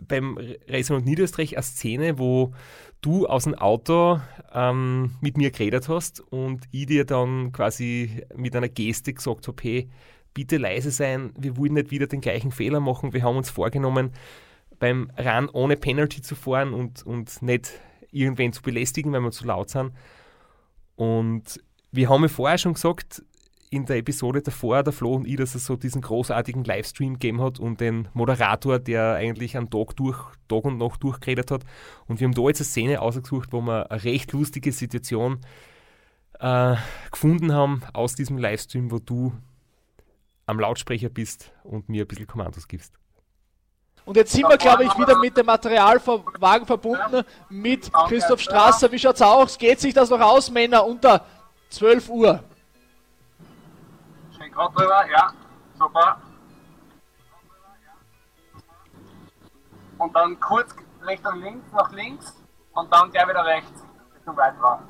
beim 0.00 0.38
Racing 0.68 0.96
und 0.96 1.06
Niederösterreich 1.06 1.56
eine 1.56 1.62
Szene, 1.62 2.18
wo 2.18 2.52
du 3.00 3.26
aus 3.26 3.44
dem 3.44 3.54
Auto 3.54 4.20
ähm, 4.52 5.16
mit 5.20 5.36
mir 5.36 5.50
geredet 5.50 5.88
hast 5.88 6.20
und 6.20 6.64
ich 6.70 6.86
dir 6.86 7.04
dann 7.04 7.52
quasi 7.52 8.24
mit 8.36 8.54
einer 8.54 8.68
Geste 8.68 9.12
gesagt 9.12 9.48
habe, 9.48 9.62
hey, 9.62 9.90
bitte 10.34 10.58
leise 10.58 10.90
sein, 10.90 11.32
wir 11.38 11.56
wollen 11.56 11.74
nicht 11.74 11.90
wieder 11.90 12.06
den 12.06 12.20
gleichen 12.20 12.52
Fehler 12.52 12.80
machen, 12.80 13.12
wir 13.12 13.22
haben 13.22 13.36
uns 13.36 13.50
vorgenommen, 13.50 14.12
beim 14.78 15.10
Run 15.18 15.48
ohne 15.50 15.76
Penalty 15.76 16.22
zu 16.22 16.34
fahren 16.34 16.72
und, 16.74 17.04
und 17.04 17.42
nicht 17.42 17.72
irgendwen 18.10 18.52
zu 18.52 18.62
belästigen, 18.62 19.12
wenn 19.12 19.22
wir 19.22 19.30
zu 19.30 19.46
laut 19.46 19.70
sind. 19.70 19.92
Und 20.96 21.60
wir 21.92 22.08
haben 22.08 22.22
ja 22.22 22.28
vorher 22.28 22.58
schon 22.58 22.74
gesagt, 22.74 23.22
in 23.70 23.86
der 23.86 23.98
Episode 23.98 24.42
davor, 24.42 24.82
der 24.82 24.92
Flo 24.92 25.14
und 25.14 25.28
ich, 25.28 25.36
dass 25.36 25.54
es 25.54 25.64
so 25.64 25.76
diesen 25.76 26.02
großartigen 26.02 26.64
Livestream 26.64 27.14
gegeben 27.14 27.40
hat 27.40 27.60
und 27.60 27.80
den 27.80 28.08
Moderator, 28.14 28.80
der 28.80 29.14
eigentlich 29.14 29.56
einen 29.56 29.70
Tag, 29.70 29.94
durch, 29.94 30.18
Tag 30.48 30.64
und 30.64 30.76
Nacht 30.78 31.02
durchgeredet 31.04 31.52
hat. 31.52 31.62
Und 32.08 32.18
wir 32.18 32.26
haben 32.26 32.34
da 32.34 32.42
jetzt 32.42 32.60
eine 32.60 32.66
Szene 32.66 33.00
ausgesucht, 33.00 33.52
wo 33.52 33.60
wir 33.60 33.90
eine 33.90 34.02
recht 34.02 34.32
lustige 34.32 34.72
Situation 34.72 35.40
äh, 36.40 36.74
gefunden 37.12 37.52
haben 37.52 37.82
aus 37.92 38.16
diesem 38.16 38.38
Livestream, 38.38 38.90
wo 38.90 38.98
du 38.98 39.32
am 40.46 40.58
Lautsprecher 40.58 41.08
bist 41.08 41.52
und 41.62 41.88
mir 41.88 42.04
ein 42.04 42.08
bisschen 42.08 42.26
Kommandos 42.26 42.66
gibst. 42.66 42.94
Und 44.04 44.16
jetzt 44.16 44.32
sind 44.32 44.48
wir, 44.48 44.56
glaube 44.56 44.84
ich, 44.84 44.98
wieder 44.98 45.16
mit 45.18 45.36
dem 45.36 45.46
Materialwagen 45.46 46.66
verbunden 46.66 47.22
mit 47.48 47.92
Christoph 48.08 48.40
Strasser. 48.40 48.90
Wie 48.90 48.98
schaut's 48.98 49.22
aus? 49.22 49.56
Geht 49.56 49.78
sich 49.78 49.94
das 49.94 50.10
noch 50.10 50.20
aus, 50.20 50.50
Männer, 50.50 50.84
unter 50.84 51.24
12 51.68 52.08
Uhr? 52.08 52.42
Drüber, 54.68 55.06
ja. 55.10 55.32
Super. 55.78 56.20
Und 59.98 60.14
dann 60.16 60.38
kurz 60.40 60.74
Richtung 61.06 61.40
links, 61.40 61.72
nach 61.72 61.90
links 61.92 62.36
und 62.72 62.92
dann 62.92 63.10
gleich 63.10 63.28
wieder 63.28 63.44
rechts 63.44 63.84
Richtung 64.14 64.36
weiter. 64.36 64.82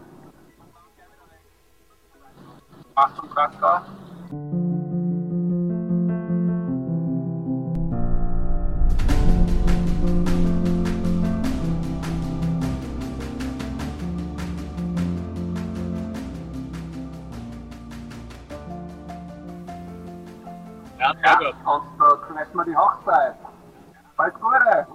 Achtung, 2.95 3.31
Traktor. 3.31 4.70
Gut. 21.39 21.55
Und 21.65 21.83
da 21.99 22.17
knallt 22.27 22.55
man 22.55 22.67
die 22.67 22.77
Hochzeit. 22.77 23.37
Alles 24.17 24.35
Gute! 24.35 24.87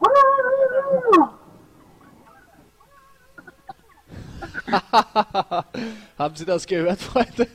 Haben 6.18 6.36
Sie 6.36 6.46
das 6.46 6.66
gehört, 6.66 7.00
Freunde? 7.02 7.48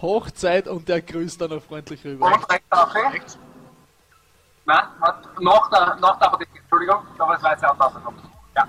Hochzeit 0.00 0.68
und 0.68 0.88
der 0.88 1.02
grüßt 1.02 1.40
dann 1.40 1.50
noch 1.50 1.62
freundlich 1.62 2.04
rüber. 2.04 2.26
Und 2.26 2.50
rechts 2.50 2.66
auf 2.70 2.94
rechts. 2.94 3.38
Nein, 4.64 4.84
der, 5.70 5.96
nach 5.96 6.18
der 6.18 6.28
Apotheke, 6.28 6.58
Entschuldigung, 6.58 7.04
da 7.18 7.26
war 7.26 7.34
das 7.34 7.42
weiße 7.42 7.68
Auto 7.68 7.82
rausgekommen. 7.82 8.20
Ja. 8.56 8.68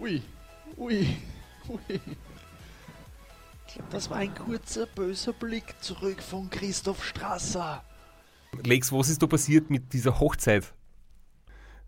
Ui, 0.00 0.22
ui, 0.76 1.16
ui. 1.68 2.00
Ich 3.68 3.74
glaube, 3.74 3.90
das 3.90 4.08
war 4.08 4.16
ein 4.16 4.34
kurzer, 4.34 4.86
böser 4.86 5.34
Blick 5.34 5.74
zurück 5.82 6.22
von 6.22 6.48
Christoph 6.48 7.04
Strasser. 7.04 7.82
Lex, 8.64 8.90
was 8.92 9.10
ist 9.10 9.22
da 9.22 9.26
passiert 9.26 9.68
mit 9.68 9.92
dieser 9.92 10.18
Hochzeit? 10.18 10.72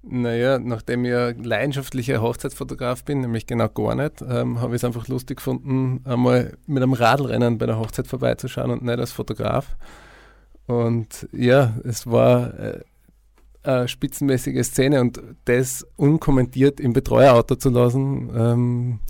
Naja, 0.02 0.58
nachdem 0.58 1.06
ich 1.06 1.14
ein 1.14 1.42
leidenschaftlicher 1.42 2.20
Hochzeitsfotograf 2.20 3.04
bin, 3.04 3.22
nämlich 3.22 3.46
genau 3.46 3.68
gar 3.70 3.94
nicht, 3.94 4.20
ähm, 4.20 4.60
habe 4.60 4.75
ich 4.75 4.80
es 4.80 4.84
einfach 4.84 5.08
lustig 5.08 5.38
gefunden, 5.38 6.02
einmal 6.04 6.56
mit 6.66 6.82
einem 6.82 6.92
Radlrennen 6.92 7.56
bei 7.56 7.64
der 7.64 7.78
Hochzeit 7.78 8.06
vorbeizuschauen 8.06 8.70
und 8.70 8.82
nicht 8.82 8.99
als 8.99 9.12
Fotograf. 9.12 9.76
Und 10.66 11.28
ja, 11.32 11.75
es 11.84 12.06
war 12.06 12.58
äh, 12.58 12.80
eine 13.62 13.88
spitzenmäßige 13.88 14.66
Szene 14.66 15.00
und 15.00 15.20
das 15.46 15.87
unkommentiert 15.96 16.78
im 16.78 16.92
Betreuerauto 16.92 17.56
zu 17.56 17.70
lassen, 17.70 18.30
ähm, 18.37 19.00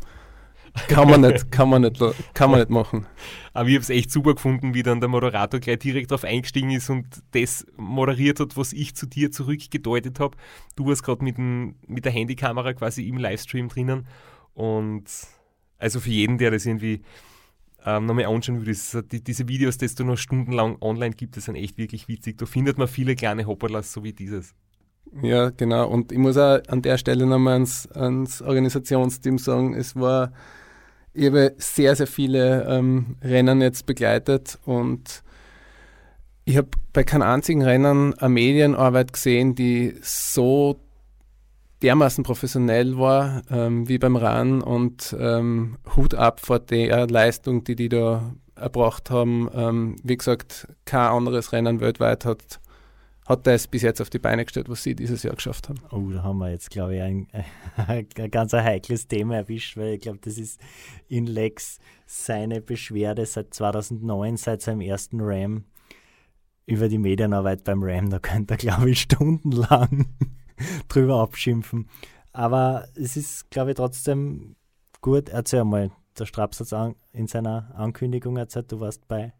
kann 0.88 1.08
man 1.08 1.20
nicht, 1.22 1.50
kann 1.50 1.68
man 1.68 1.82
nicht, 1.82 2.00
kann 2.34 2.50
man 2.50 2.60
nicht 2.60 2.70
machen. 2.70 3.06
Aber 3.52 3.68
ich 3.68 3.74
habe 3.74 3.82
es 3.82 3.90
echt 3.90 4.10
super 4.10 4.34
gefunden, 4.34 4.74
wie 4.74 4.82
dann 4.82 5.00
der 5.00 5.08
Moderator 5.08 5.60
gleich 5.60 5.78
direkt 5.78 6.10
darauf 6.10 6.24
eingestiegen 6.24 6.70
ist 6.70 6.90
und 6.90 7.06
das 7.32 7.66
moderiert 7.76 8.40
hat, 8.40 8.56
was 8.56 8.72
ich 8.72 8.94
zu 8.94 9.06
dir 9.06 9.30
zurückgedeutet 9.30 10.20
habe. 10.20 10.36
Du 10.76 10.86
warst 10.86 11.02
gerade 11.02 11.24
mit, 11.24 11.38
mit 11.38 12.04
der 12.04 12.12
Handykamera 12.12 12.72
quasi 12.74 13.08
im 13.08 13.18
Livestream 13.18 13.68
drinnen 13.68 14.06
und 14.54 15.04
also 15.78 16.00
für 16.00 16.10
jeden, 16.10 16.38
der 16.38 16.50
das 16.50 16.66
irgendwie 16.66 17.02
ähm, 17.84 18.06
nochmal 18.06 18.26
anschauen 18.26 18.64
ist, 18.66 18.96
die, 19.10 19.24
diese 19.24 19.48
Videos, 19.48 19.78
die 19.78 19.86
du 19.94 20.04
noch 20.04 20.18
stundenlang 20.18 20.76
online 20.80 21.14
gibt, 21.14 21.36
das 21.36 21.46
sind 21.46 21.56
echt 21.56 21.78
wirklich 21.78 22.08
witzig. 22.08 22.38
Da 22.38 22.46
findet 22.46 22.78
man 22.78 22.88
viele 22.88 23.16
kleine 23.16 23.46
Hopperlas, 23.46 23.92
so 23.92 24.04
wie 24.04 24.12
dieses. 24.12 24.54
Ja, 25.22 25.50
genau. 25.50 25.88
Und 25.88 26.12
ich 26.12 26.18
muss 26.18 26.36
auch 26.36 26.60
an 26.68 26.82
der 26.82 26.98
Stelle 26.98 27.26
nochmal 27.26 27.54
ans, 27.54 27.88
ans 27.88 28.42
Organisationsteam 28.42 29.38
sagen, 29.38 29.74
es 29.74 29.96
war 29.96 30.32
ich 31.12 31.26
habe 31.26 31.54
sehr, 31.58 31.96
sehr 31.96 32.06
viele 32.06 32.64
ähm, 32.68 33.16
Rennen 33.22 33.60
jetzt 33.60 33.86
begleitet 33.86 34.58
und 34.64 35.22
ich 36.44 36.56
habe 36.56 36.68
bei 36.92 37.04
keinem 37.04 37.22
einzigen 37.22 37.62
Rennen 37.62 38.14
eine 38.14 38.28
Medienarbeit 38.28 39.12
gesehen, 39.12 39.54
die 39.54 39.94
so 40.02 40.80
dermaßen 41.82 42.24
professionell 42.24 42.98
war 42.98 43.42
ähm, 43.50 43.88
wie 43.88 43.98
beim 43.98 44.16
RAN 44.16 44.62
und 44.62 45.16
ähm, 45.18 45.78
Hut 45.96 46.14
ab 46.14 46.40
vor 46.40 46.58
der 46.58 47.06
Leistung, 47.08 47.64
die 47.64 47.76
die 47.76 47.88
da 47.88 48.34
erbracht 48.54 49.10
haben. 49.10 49.48
Ähm, 49.54 49.96
wie 50.02 50.16
gesagt, 50.16 50.68
kein 50.84 51.08
anderes 51.08 51.52
Rennen 51.52 51.80
weltweit 51.80 52.24
hat 52.24 52.60
hat 53.26 53.46
das 53.46 53.66
bis 53.68 53.82
jetzt 53.82 54.00
auf 54.00 54.10
die 54.10 54.18
Beine 54.18 54.44
gestellt, 54.44 54.68
was 54.68 54.82
sie 54.82 54.94
dieses 54.94 55.22
Jahr 55.22 55.34
geschafft 55.34 55.68
haben. 55.68 55.80
Oh, 55.90 56.10
da 56.10 56.22
haben 56.22 56.38
wir 56.38 56.50
jetzt, 56.50 56.70
glaube 56.70 56.96
ich, 56.96 57.02
ein, 57.02 57.28
ein 57.76 58.30
ganz 58.30 58.52
heikles 58.52 59.06
Thema 59.08 59.36
erwischt, 59.36 59.76
weil 59.76 59.94
ich 59.94 60.00
glaube, 60.00 60.18
das 60.22 60.38
ist 60.38 60.60
in 61.08 61.26
Lex 61.26 61.78
seine 62.06 62.60
Beschwerde 62.60 63.26
seit 63.26 63.54
2009, 63.54 64.36
seit 64.36 64.62
seinem 64.62 64.80
ersten 64.80 65.20
Ram 65.20 65.64
über 66.66 66.88
die 66.88 66.98
Medienarbeit 66.98 67.64
beim 67.64 67.82
Ram. 67.82 68.10
Da 68.10 68.18
könnte 68.18 68.54
er, 68.54 68.58
glaube 68.58 68.90
ich, 68.90 69.00
stundenlang 69.02 70.06
drüber 70.88 71.20
abschimpfen. 71.20 71.88
Aber 72.32 72.88
es 72.94 73.16
ist, 73.16 73.50
glaube 73.50 73.70
ich, 73.70 73.76
trotzdem 73.76 74.56
gut. 75.00 75.28
Erzähl 75.28 75.64
mal, 75.64 75.90
der 76.18 76.26
Straps 76.26 76.60
hat 76.60 76.96
in 77.12 77.26
seiner 77.26 77.72
Ankündigung 77.74 78.36
erzählt, 78.36 78.70
du 78.72 78.80
warst 78.80 79.06
bei 79.08 79.32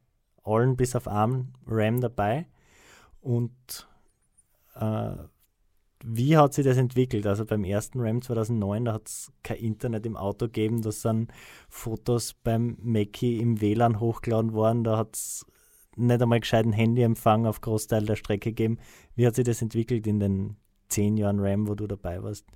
allen 0.45 0.77
bis 0.77 0.97
auf 0.97 1.07
einen 1.07 1.53
Ram 1.67 2.01
dabei. 2.01 2.47
Und 3.21 3.89
äh, 4.75 5.15
wie 6.03 6.37
hat 6.37 6.55
sich 6.55 6.65
das 6.65 6.79
entwickelt? 6.79 7.27
Also 7.27 7.45
beim 7.45 7.65
ersten 7.65 8.01
RAM 8.01 8.23
2009, 8.23 8.85
da 8.87 8.93
hat 8.95 9.09
es 9.09 9.33
kein 9.43 9.59
Internet 9.59 10.07
im 10.07 10.17
Auto 10.17 10.47
gegeben, 10.47 10.83
da 10.83 10.93
sind 10.93 11.31
Fotos 11.69 12.35
beim 12.35 12.79
Mackie 12.81 13.39
im 13.39 13.61
WLAN 13.61 14.01
hochgeladen 14.01 14.53
worden, 14.55 14.85
da 14.85 14.97
hat 14.97 15.15
es 15.15 15.47
nicht 15.97 16.23
einmal 16.23 16.41
gescheiten 16.41 16.73
Handyempfang 16.73 17.47
auf 17.47 17.61
Großteil 17.61 18.07
der 18.07 18.17
Strecke 18.17 18.51
gegeben. 18.51 18.79
Wie 19.15 19.27
hat 19.27 19.35
sich 19.35 19.45
das 19.45 19.61
entwickelt 19.61 20.07
in 20.07 20.21
den 20.21 20.57
zehn 20.89 21.17
Jahren 21.17 21.41
RAM, 21.41 21.69
wo 21.69 21.75
du 21.75 21.87
dabei 21.87 22.23
warst? 22.23 22.47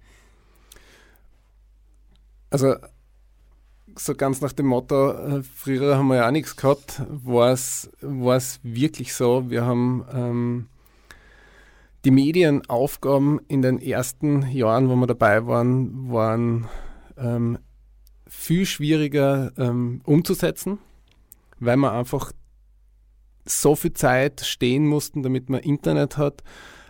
Also 2.51 2.77
so 3.97 4.15
ganz 4.15 4.41
nach 4.41 4.53
dem 4.53 4.67
Motto, 4.67 5.13
äh, 5.13 5.43
früher 5.43 5.97
haben 5.97 6.09
wir 6.09 6.17
ja 6.17 6.27
auch 6.27 6.33
nichts 6.33 6.57
gehabt, 6.57 7.03
war 7.09 7.53
es 7.53 7.91
wirklich 8.63 9.15
so. 9.15 9.51
Wir 9.51 9.65
haben 9.65 10.05
ähm, 10.13 10.67
die 12.05 12.11
Medienaufgaben 12.11 13.41
in 13.49 13.63
den 13.63 13.81
ersten 13.81 14.51
Jahren, 14.51 14.89
wo 14.89 14.97
wir 14.97 15.07
dabei 15.07 15.47
waren, 15.47 16.11
waren 16.11 16.69
ähm, 17.17 17.59
viel 18.27 18.67
schwieriger 18.67 19.53
ähm, 19.57 20.01
umzusetzen, 20.05 20.79
weil 21.61 21.77
wir 21.77 21.93
einfach 21.93 22.33
so 23.47 23.77
viel 23.77 23.93
Zeit 23.93 24.41
stehen 24.41 24.87
mussten, 24.87 25.23
damit 25.23 25.49
man 25.51 25.61
Internet 25.61 26.17
hat. 26.17 26.43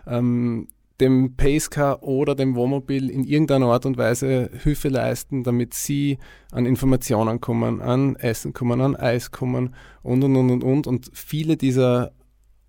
Ähm, 0.07 0.67
dem 0.99 1.35
Pacecar 1.35 2.03
oder 2.03 2.35
dem 2.35 2.55
Wohnmobil 2.55 3.09
in 3.09 3.23
irgendeiner 3.23 3.67
Art 3.67 3.85
und 3.85 3.97
Weise 3.97 4.49
Hilfe 4.63 4.89
leisten, 4.89 5.43
damit 5.43 5.73
sie 5.73 6.17
an 6.51 6.65
Informationen 6.65 7.41
kommen, 7.41 7.81
an 7.81 8.15
Essen 8.15 8.53
kommen, 8.53 8.79
an 8.81 8.95
Eis 8.95 9.31
kommen 9.31 9.75
und 10.03 10.23
und 10.23 10.35
und 10.35 10.51
und 10.51 10.63
und. 10.63 10.87
Und 10.87 11.11
viele 11.13 11.57
dieser 11.57 12.11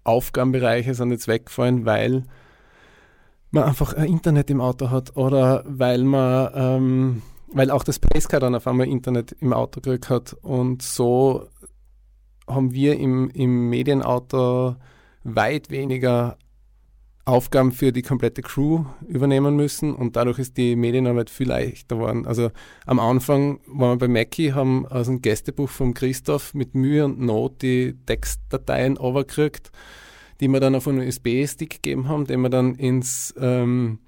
Aufgabenbereiche 0.05 0.95
sind 0.95 1.13
jetzt 1.13 1.29
weggefallen, 1.29 1.85
weil 1.85 2.25
man 3.51 3.65
einfach 3.65 3.95
ein 3.95 4.07
Internet 4.07 4.51
im 4.51 4.61
Auto 4.61 4.91
hat 4.91 5.17
oder 5.17 5.65
weil 5.67 6.03
man 6.03 6.51
ähm, 6.55 7.23
weil 7.53 7.71
auch 7.71 7.85
das 7.85 7.99
Pacecar 7.99 8.41
dann 8.41 8.55
auf 8.55 8.67
einmal 8.67 8.89
Internet 8.89 9.33
im 9.41 9.53
Auto 9.53 9.81
gekriegt 9.81 10.11
hat 10.11 10.33
und 10.43 10.83
so 10.83 11.49
haben 12.49 12.73
wir 12.73 12.99
im, 12.99 13.31
im 13.31 13.69
Medienauto 13.71 14.77
weit 15.25 15.71
weniger 15.71 16.37
Aufgaben 17.27 17.73
für 17.73 17.93
die 17.93 18.03
komplette 18.03 18.41
Crew 18.41 18.85
übernehmen 19.09 19.57
müssen 19.57 19.95
und 19.97 20.15
dadurch 20.15 20.39
ist 20.39 20.57
die 20.57 20.77
Medienarbeit 20.77 21.29
viel 21.29 21.49
leichter 21.49 21.97
geworden. 21.97 22.25
Also 22.25 22.53
am 22.87 23.01
Anfang 23.01 23.59
waren 23.67 23.99
wir 23.99 24.07
bei 24.07 24.09
Mackie, 24.09 24.53
haben 24.53 24.87
aus 24.87 25.07
dem 25.07 25.21
Gästebuch 25.23 25.69
von 25.69 25.93
Christoph 25.93 26.55
mit 26.55 26.77
Mühe 26.77 27.05
und 27.05 27.21
Not 27.21 27.63
die 27.63 27.97
Textdateien 28.07 28.97
overgekriegt, 28.97 29.73
die 30.39 30.47
wir 30.47 30.61
dann 30.61 30.77
auf 30.77 30.87
einen 30.87 31.07
USB-Stick 31.07 31.83
gegeben 31.83 32.09
haben, 32.09 32.27
den 32.27 32.43
wir 32.43 32.49
dann 32.49 32.77
ins, 32.77 33.35
ähm, 33.41 33.99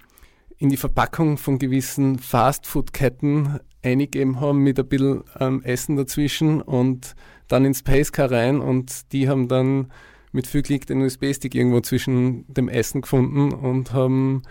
in 0.57 0.69
die 0.69 0.77
Verpackung 0.77 1.37
von 1.37 1.59
gewissen 1.59 2.19
Fastfood-Ketten 2.19 3.59
eingegeben 3.83 4.39
haben 4.39 4.59
mit 4.59 4.79
ein 4.79 4.87
bisschen 4.87 5.23
ähm, 5.41 5.61
Essen 5.63 5.97
dazwischen 5.97 6.61
und 6.61 7.15
dann 7.49 7.65
ins 7.65 7.83
Pacecar 7.83 8.31
rein 8.31 8.61
und 8.61 9.11
die 9.11 9.27
haben 9.27 9.49
dann 9.49 9.91
mit 10.31 10.47
viel 10.47 10.61
Klick 10.61 10.85
den 10.85 11.01
USB-Stick 11.01 11.55
irgendwo 11.55 11.81
zwischen 11.81 12.51
dem 12.51 12.69
Essen 12.69 13.01
gefunden 13.01 13.51
und 13.51 13.93
haben 13.93 14.43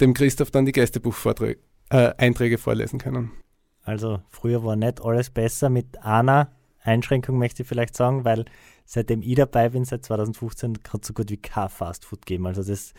dem 0.00 0.14
Christoph 0.14 0.50
dann 0.50 0.66
die 0.66 0.72
Gästebucheinträge 0.72 2.54
äh, 2.54 2.58
vorlesen 2.58 2.98
können. 2.98 3.32
Also 3.82 4.20
früher 4.28 4.64
war 4.64 4.76
nicht 4.76 5.00
alles 5.02 5.30
besser 5.30 5.70
mit 5.70 6.02
einer 6.02 6.52
Einschränkung, 6.82 7.38
möchte 7.38 7.62
ich 7.62 7.68
vielleicht 7.68 7.96
sagen, 7.96 8.24
weil 8.24 8.44
seitdem 8.84 9.22
ich 9.22 9.34
dabei 9.34 9.70
bin, 9.70 9.84
seit 9.84 10.04
2015, 10.04 10.78
hat 10.92 11.02
es 11.02 11.08
so 11.08 11.14
gut 11.14 11.30
wie 11.30 11.36
kein 11.36 11.68
Fastfood 11.68 12.24
geben. 12.26 12.46
Also 12.46 12.62
das, 12.62 12.92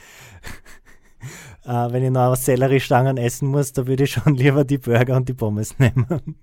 äh, 1.65 1.91
wenn 1.91 2.03
ich 2.03 2.11
noch 2.11 2.35
Selleriestangen 2.35 3.17
essen 3.17 3.49
muss, 3.49 3.73
da 3.73 3.87
würde 3.87 4.03
ich 4.03 4.11
schon 4.11 4.35
lieber 4.35 4.63
die 4.63 4.77
Burger 4.77 5.15
und 5.15 5.29
die 5.29 5.33
Pommes 5.33 5.77
nehmen. 5.79 6.35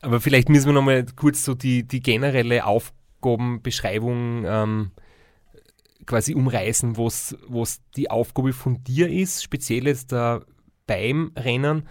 Aber 0.00 0.20
vielleicht 0.20 0.48
müssen 0.48 0.66
wir 0.66 0.72
nochmal 0.72 1.04
kurz 1.16 1.44
so 1.44 1.54
die, 1.54 1.82
die 1.82 2.00
generelle 2.00 2.64
Aufgabe 3.16 3.42
Aufgabenbeschreibung 3.42 4.44
ähm, 4.46 4.90
quasi 6.06 6.34
umreißen, 6.34 6.96
was 6.96 7.80
die 7.96 8.10
Aufgabe 8.10 8.52
von 8.52 8.82
dir 8.84 9.08
ist, 9.08 9.42
speziell 9.42 9.86
jetzt 9.86 10.12
da 10.12 10.42
beim 10.86 11.32
Rennen, 11.36 11.88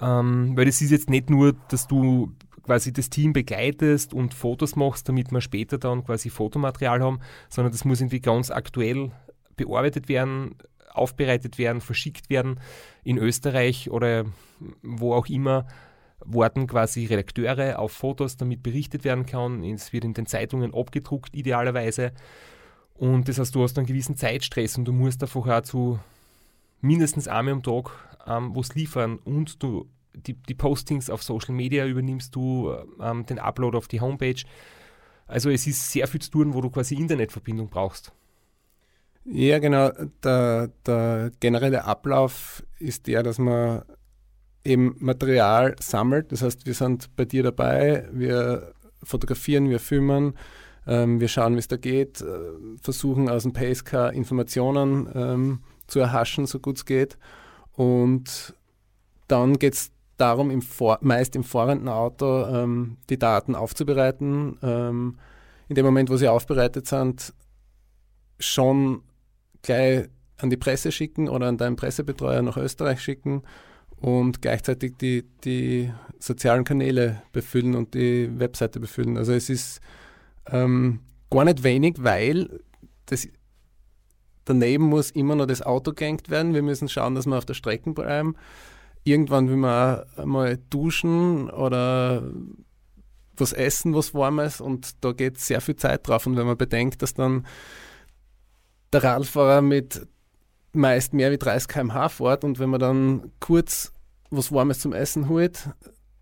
ähm, 0.00 0.56
weil 0.56 0.66
das 0.66 0.82
ist 0.82 0.90
jetzt 0.90 1.08
nicht 1.08 1.30
nur, 1.30 1.54
dass 1.68 1.86
du 1.86 2.34
quasi 2.62 2.92
das 2.92 3.08
Team 3.08 3.32
begleitest 3.32 4.12
und 4.12 4.34
Fotos 4.34 4.76
machst, 4.76 5.08
damit 5.08 5.30
wir 5.32 5.40
später 5.40 5.78
dann 5.78 6.04
quasi 6.04 6.28
Fotomaterial 6.28 7.00
haben, 7.00 7.20
sondern 7.48 7.72
das 7.72 7.84
muss 7.84 8.00
irgendwie 8.00 8.20
ganz 8.20 8.50
aktuell 8.50 9.12
bearbeitet 9.56 10.08
werden, 10.08 10.56
aufbereitet 10.92 11.58
werden, 11.58 11.80
verschickt 11.80 12.28
werden 12.28 12.60
in 13.04 13.18
Österreich 13.18 13.90
oder 13.90 14.24
wo 14.82 15.14
auch 15.14 15.26
immer 15.28 15.66
warten 16.26 16.66
quasi 16.66 17.06
Redakteure 17.06 17.78
auf 17.78 17.92
Fotos, 17.92 18.36
damit 18.36 18.62
berichtet 18.62 19.04
werden 19.04 19.26
kann. 19.26 19.62
Es 19.64 19.92
wird 19.92 20.04
in 20.04 20.14
den 20.14 20.26
Zeitungen 20.26 20.74
abgedruckt, 20.74 21.34
idealerweise. 21.34 22.12
Und 22.94 23.28
das 23.28 23.38
heißt, 23.38 23.54
du 23.54 23.62
hast 23.62 23.76
einen 23.78 23.86
gewissen 23.86 24.16
Zeitstress 24.16 24.78
und 24.78 24.86
du 24.86 24.92
musst 24.92 25.22
einfach 25.22 25.46
auch 25.46 25.62
zu 25.62 25.98
mindestens 26.80 27.28
einmal 27.28 27.54
am 27.54 27.62
Tag 27.62 27.90
ähm, 28.26 28.54
was 28.54 28.74
liefern 28.74 29.18
und 29.24 29.62
du 29.62 29.88
die, 30.14 30.32
die, 30.32 30.54
Postings 30.54 31.10
auf 31.10 31.22
Social 31.22 31.54
Media 31.54 31.86
übernimmst 31.86 32.34
du, 32.34 32.74
ähm, 33.00 33.26
den 33.26 33.38
Upload 33.38 33.76
auf 33.76 33.86
die 33.86 34.00
Homepage. 34.00 34.42
Also 35.26 35.50
es 35.50 35.66
ist 35.66 35.90
sehr 35.92 36.08
viel 36.08 36.22
zu 36.22 36.30
tun, 36.30 36.54
wo 36.54 36.62
du 36.62 36.70
quasi 36.70 36.94
Internetverbindung 36.94 37.68
brauchst. 37.68 38.12
Ja, 39.24 39.58
genau. 39.58 39.90
Der, 40.22 40.70
der 40.86 41.32
generelle 41.40 41.84
Ablauf 41.84 42.62
ist 42.78 43.08
der, 43.08 43.22
dass 43.22 43.38
man 43.38 43.82
eben 44.66 44.96
Material 44.98 45.76
sammelt. 45.80 46.32
Das 46.32 46.42
heißt, 46.42 46.66
wir 46.66 46.74
sind 46.74 47.14
bei 47.16 47.24
dir 47.24 47.42
dabei, 47.42 48.08
wir 48.12 48.72
fotografieren, 49.02 49.70
wir 49.70 49.78
filmen, 49.78 50.34
ähm, 50.86 51.20
wir 51.20 51.28
schauen, 51.28 51.54
wie 51.54 51.60
es 51.60 51.68
da 51.68 51.76
geht, 51.76 52.20
äh, 52.20 52.26
versuchen 52.80 53.28
aus 53.28 53.44
dem 53.44 53.52
Pacecar 53.52 54.12
Informationen 54.12 55.08
ähm, 55.14 55.60
zu 55.86 56.00
erhaschen, 56.00 56.46
so 56.46 56.58
gut 56.58 56.76
es 56.76 56.84
geht. 56.84 57.16
Und 57.72 58.54
dann 59.28 59.58
geht 59.58 59.74
es 59.74 59.90
darum, 60.16 60.50
im 60.50 60.62
Vor 60.62 60.98
meist 61.02 61.36
im 61.36 61.44
fahrenden 61.44 61.88
Auto 61.88 62.44
ähm, 62.46 62.96
die 63.10 63.18
Daten 63.18 63.54
aufzubereiten. 63.54 64.58
Ähm, 64.62 65.18
in 65.68 65.74
dem 65.74 65.84
Moment, 65.84 66.10
wo 66.10 66.16
sie 66.16 66.28
aufbereitet 66.28 66.86
sind, 66.86 67.34
schon 68.38 69.02
gleich 69.62 70.08
an 70.38 70.50
die 70.50 70.56
Presse 70.56 70.92
schicken 70.92 71.28
oder 71.28 71.46
an 71.46 71.58
deinen 71.58 71.76
Pressebetreuer 71.76 72.42
nach 72.42 72.56
Österreich 72.56 73.00
schicken 73.00 73.42
und 74.00 74.42
gleichzeitig 74.42 74.94
die, 75.00 75.24
die 75.44 75.92
sozialen 76.18 76.64
Kanäle 76.64 77.22
befüllen 77.32 77.74
und 77.74 77.94
die 77.94 78.30
Webseite 78.38 78.80
befüllen. 78.80 79.16
Also 79.16 79.32
es 79.32 79.48
ist 79.48 79.80
ähm, 80.46 81.00
gar 81.30 81.44
nicht 81.44 81.62
wenig, 81.62 81.96
weil 81.98 82.60
das, 83.06 83.28
daneben 84.44 84.84
muss 84.84 85.10
immer 85.10 85.34
noch 85.34 85.46
das 85.46 85.62
Auto 85.62 85.92
gehängt 85.92 86.30
werden. 86.30 86.54
Wir 86.54 86.62
müssen 86.62 86.88
schauen, 86.88 87.14
dass 87.14 87.26
wir 87.26 87.36
auf 87.36 87.46
der 87.46 87.54
Strecke 87.54 87.92
bleiben. 87.92 88.36
Irgendwann 89.04 89.48
will 89.48 89.56
man 89.56 90.02
mal 90.24 90.58
duschen 90.70 91.48
oder 91.50 92.22
was 93.36 93.52
essen, 93.52 93.94
was 93.94 94.14
warmes 94.14 94.60
und 94.60 95.04
da 95.04 95.12
geht 95.12 95.38
sehr 95.38 95.60
viel 95.60 95.76
Zeit 95.76 96.08
drauf. 96.08 96.26
Und 96.26 96.36
wenn 96.36 96.46
man 96.46 96.56
bedenkt, 96.56 97.02
dass 97.02 97.14
dann 97.14 97.46
der 98.92 99.04
Radfahrer 99.04 99.62
mit 99.62 100.06
meist 100.76 101.12
mehr 101.12 101.30
wie 101.30 101.38
30 101.38 101.68
km/h 101.68 102.08
fährt 102.08 102.44
und 102.44 102.58
wenn 102.58 102.70
man 102.70 102.80
dann 102.80 103.32
kurz 103.40 103.92
was 104.30 104.52
Warmes 104.52 104.80
zum 104.80 104.92
Essen 104.92 105.28
holt, 105.28 105.70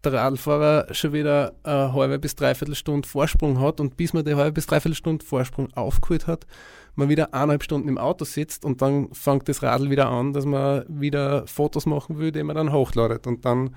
der 0.05 0.13
Radfahrer 0.13 0.87
schon 0.93 1.13
wieder 1.13 1.55
eine 1.63 1.93
halbe 1.93 2.19
bis 2.19 2.35
dreiviertel 2.35 2.75
Stunde 2.75 3.09
Vorsprung 3.09 3.61
hat 3.61 3.81
und 3.81 3.97
bis 3.97 4.13
man 4.13 4.25
die 4.25 4.35
halbe 4.35 4.53
bis 4.53 4.67
dreiviertel 4.67 4.97
Stunde 4.97 5.25
Vorsprung 5.25 5.73
aufgeholt 5.75 6.27
hat, 6.27 6.47
man 6.95 7.09
wieder 7.09 7.35
eineinhalb 7.35 7.63
Stunden 7.63 7.89
im 7.89 7.99
Auto 7.99 8.25
sitzt 8.25 8.65
und 8.65 8.83
dann 8.83 9.13
fängt 9.13 9.49
das 9.49 9.63
Radl 9.63 9.91
wieder 9.91 10.09
an, 10.09 10.33
dass 10.33 10.45
man 10.45 10.85
wieder 10.89 11.47
Fotos 11.47 11.87
machen 11.87 12.19
will, 12.19 12.33
die 12.33 12.43
man 12.43 12.57
dann 12.57 12.73
hochladet. 12.73 13.27
Und 13.27 13.45
dann 13.45 13.75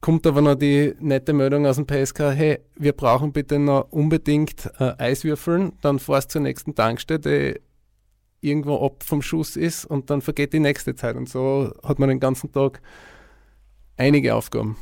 kommt 0.00 0.26
aber 0.26 0.42
noch 0.42 0.54
die 0.54 0.94
nette 1.00 1.32
Meldung 1.32 1.66
aus 1.66 1.76
dem 1.76 1.86
PSK, 1.86 2.20
hey, 2.34 2.60
wir 2.76 2.92
brauchen 2.92 3.32
bitte 3.32 3.58
noch 3.58 3.90
unbedingt 3.90 4.70
äh, 4.78 4.92
Eiswürfeln, 4.98 5.72
dann 5.80 5.98
fahrst 5.98 6.30
zur 6.30 6.42
nächsten 6.42 6.74
Tankstelle, 6.74 7.60
irgendwo 8.44 8.84
ab 8.84 9.02
vom 9.02 9.22
Schuss 9.22 9.56
ist 9.56 9.84
und 9.84 10.10
dann 10.10 10.20
vergeht 10.20 10.52
die 10.52 10.60
nächste 10.60 10.94
Zeit. 10.94 11.16
Und 11.16 11.28
so 11.28 11.72
hat 11.82 11.98
man 11.98 12.08
den 12.08 12.20
ganzen 12.20 12.52
Tag 12.52 12.82
einige 13.96 14.34
Aufgaben. 14.34 14.76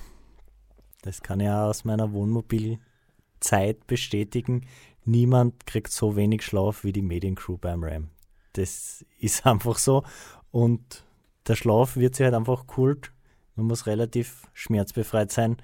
Das 1.03 1.23
kann 1.23 1.41
ich 1.41 1.49
auch 1.49 1.69
aus 1.69 1.85
meiner 1.85 2.13
Wohnmobilzeit 2.13 3.87
bestätigen. 3.87 4.67
Niemand 5.05 5.67
kriegt 5.67 5.93
so 5.93 6.17
wenig 6.17 6.43
Schlaf 6.43 6.85
wie 6.85 6.93
die 6.93 7.03
Mediencrew 7.03 7.57
beim 7.57 7.83
RAM. 7.83 8.11
Das 8.53 9.05
ist 9.19 9.47
einfach 9.47 9.79
so. 9.79 10.05
Und 10.51 11.05
der 11.47 11.57
Schlaf 11.57 11.97
wird 11.97 12.15
sich 12.15 12.25
halt 12.25 12.35
einfach 12.35 12.67
kult. 12.67 13.13
Man 13.57 13.67
muss 13.67 13.87
relativ 13.87 14.49
schmerzbefreit 14.55 15.31
sein. 15.31 15.57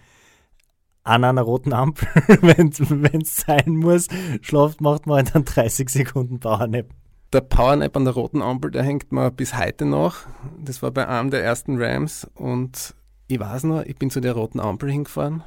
An 1.05 1.25
einer 1.25 1.43
roten 1.43 1.73
Ampel, 1.73 2.07
wenn 2.43 3.23
es 3.23 3.37
sein 3.37 3.77
muss, 3.77 4.09
schlaft, 4.43 4.81
macht 4.81 5.07
man 5.07 5.17
halt 5.17 5.35
dann 5.35 5.45
30 5.45 5.89
Sekunden 5.89 6.41
Powernap 6.41 6.93
der 7.33 7.41
Powernap 7.43 7.97
an 7.97 8.05
der 8.05 8.15
roten 8.15 8.43
Ampel, 8.43 8.71
der 8.71 8.83
hängt 8.83 9.13
mir 9.13 9.31
bis 9.31 9.57
heute 9.57 9.85
noch. 9.85 10.17
Das 10.65 10.83
war 10.83 10.91
bei 10.91 11.07
einem 11.07 11.31
der 11.31 11.45
ersten 11.45 11.81
Rams 11.81 12.27
und 12.35 12.95
ich 13.27 13.39
weiß 13.39 13.65
noch, 13.65 13.83
ich 13.83 13.97
bin 13.97 14.11
zu 14.11 14.21
der 14.21 14.33
roten 14.33 14.61
Ampel 14.61 14.91
hingefahren 14.91 15.43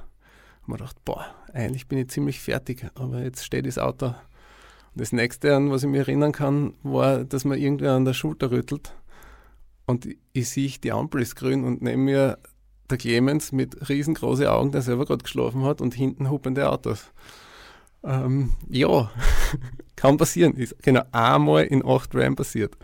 und 0.62 0.68
mir 0.68 0.78
gedacht, 0.78 0.98
boah, 1.04 1.26
eigentlich 1.54 1.88
bin 1.88 1.98
ich 1.98 2.10
ziemlich 2.10 2.40
fertig, 2.40 2.88
aber 2.96 3.24
jetzt 3.24 3.44
steht 3.44 3.66
das 3.66 3.80
Auto. 3.80 4.08
Und 4.08 4.16
das 4.96 5.12
nächste, 5.12 5.56
an 5.56 5.72
was 5.72 5.84
ich 5.84 5.90
mich 5.90 6.02
erinnern 6.02 6.32
kann, 6.32 6.74
war, 6.84 7.24
dass 7.24 7.46
man 7.46 7.58
irgendwer 7.58 7.94
an 7.94 8.06
der 8.06 8.14
Schulter 8.14 8.52
rüttelt 8.52 8.94
und 9.86 10.06
ich, 10.06 10.18
ich 10.34 10.50
sehe, 10.50 10.72
die 10.84 10.92
Ampel 10.92 11.22
ist 11.22 11.36
grün 11.36 11.64
und 11.64 11.82
neben 11.82 12.06
mir 12.06 12.38
der 12.90 12.98
Clemens 12.98 13.52
mit 13.52 13.90
riesengroßen 13.90 14.48
Augen, 14.48 14.72
der 14.72 14.82
selber 14.82 15.06
gerade 15.06 15.24
geschlafen 15.24 15.64
hat 15.64 15.82
und 15.82 15.94
hinten 15.94 16.30
hupende 16.30 16.70
Autos. 16.70 17.12
Ähm, 18.04 18.54
ja, 18.70 19.12
kann 19.96 20.18
passieren. 20.18 20.56
Ist 20.56 20.82
genau 20.82 21.04
einmal 21.12 21.66
in 21.66 21.86
acht 21.86 22.14
Ram 22.16 22.36
passiert. 22.36 22.76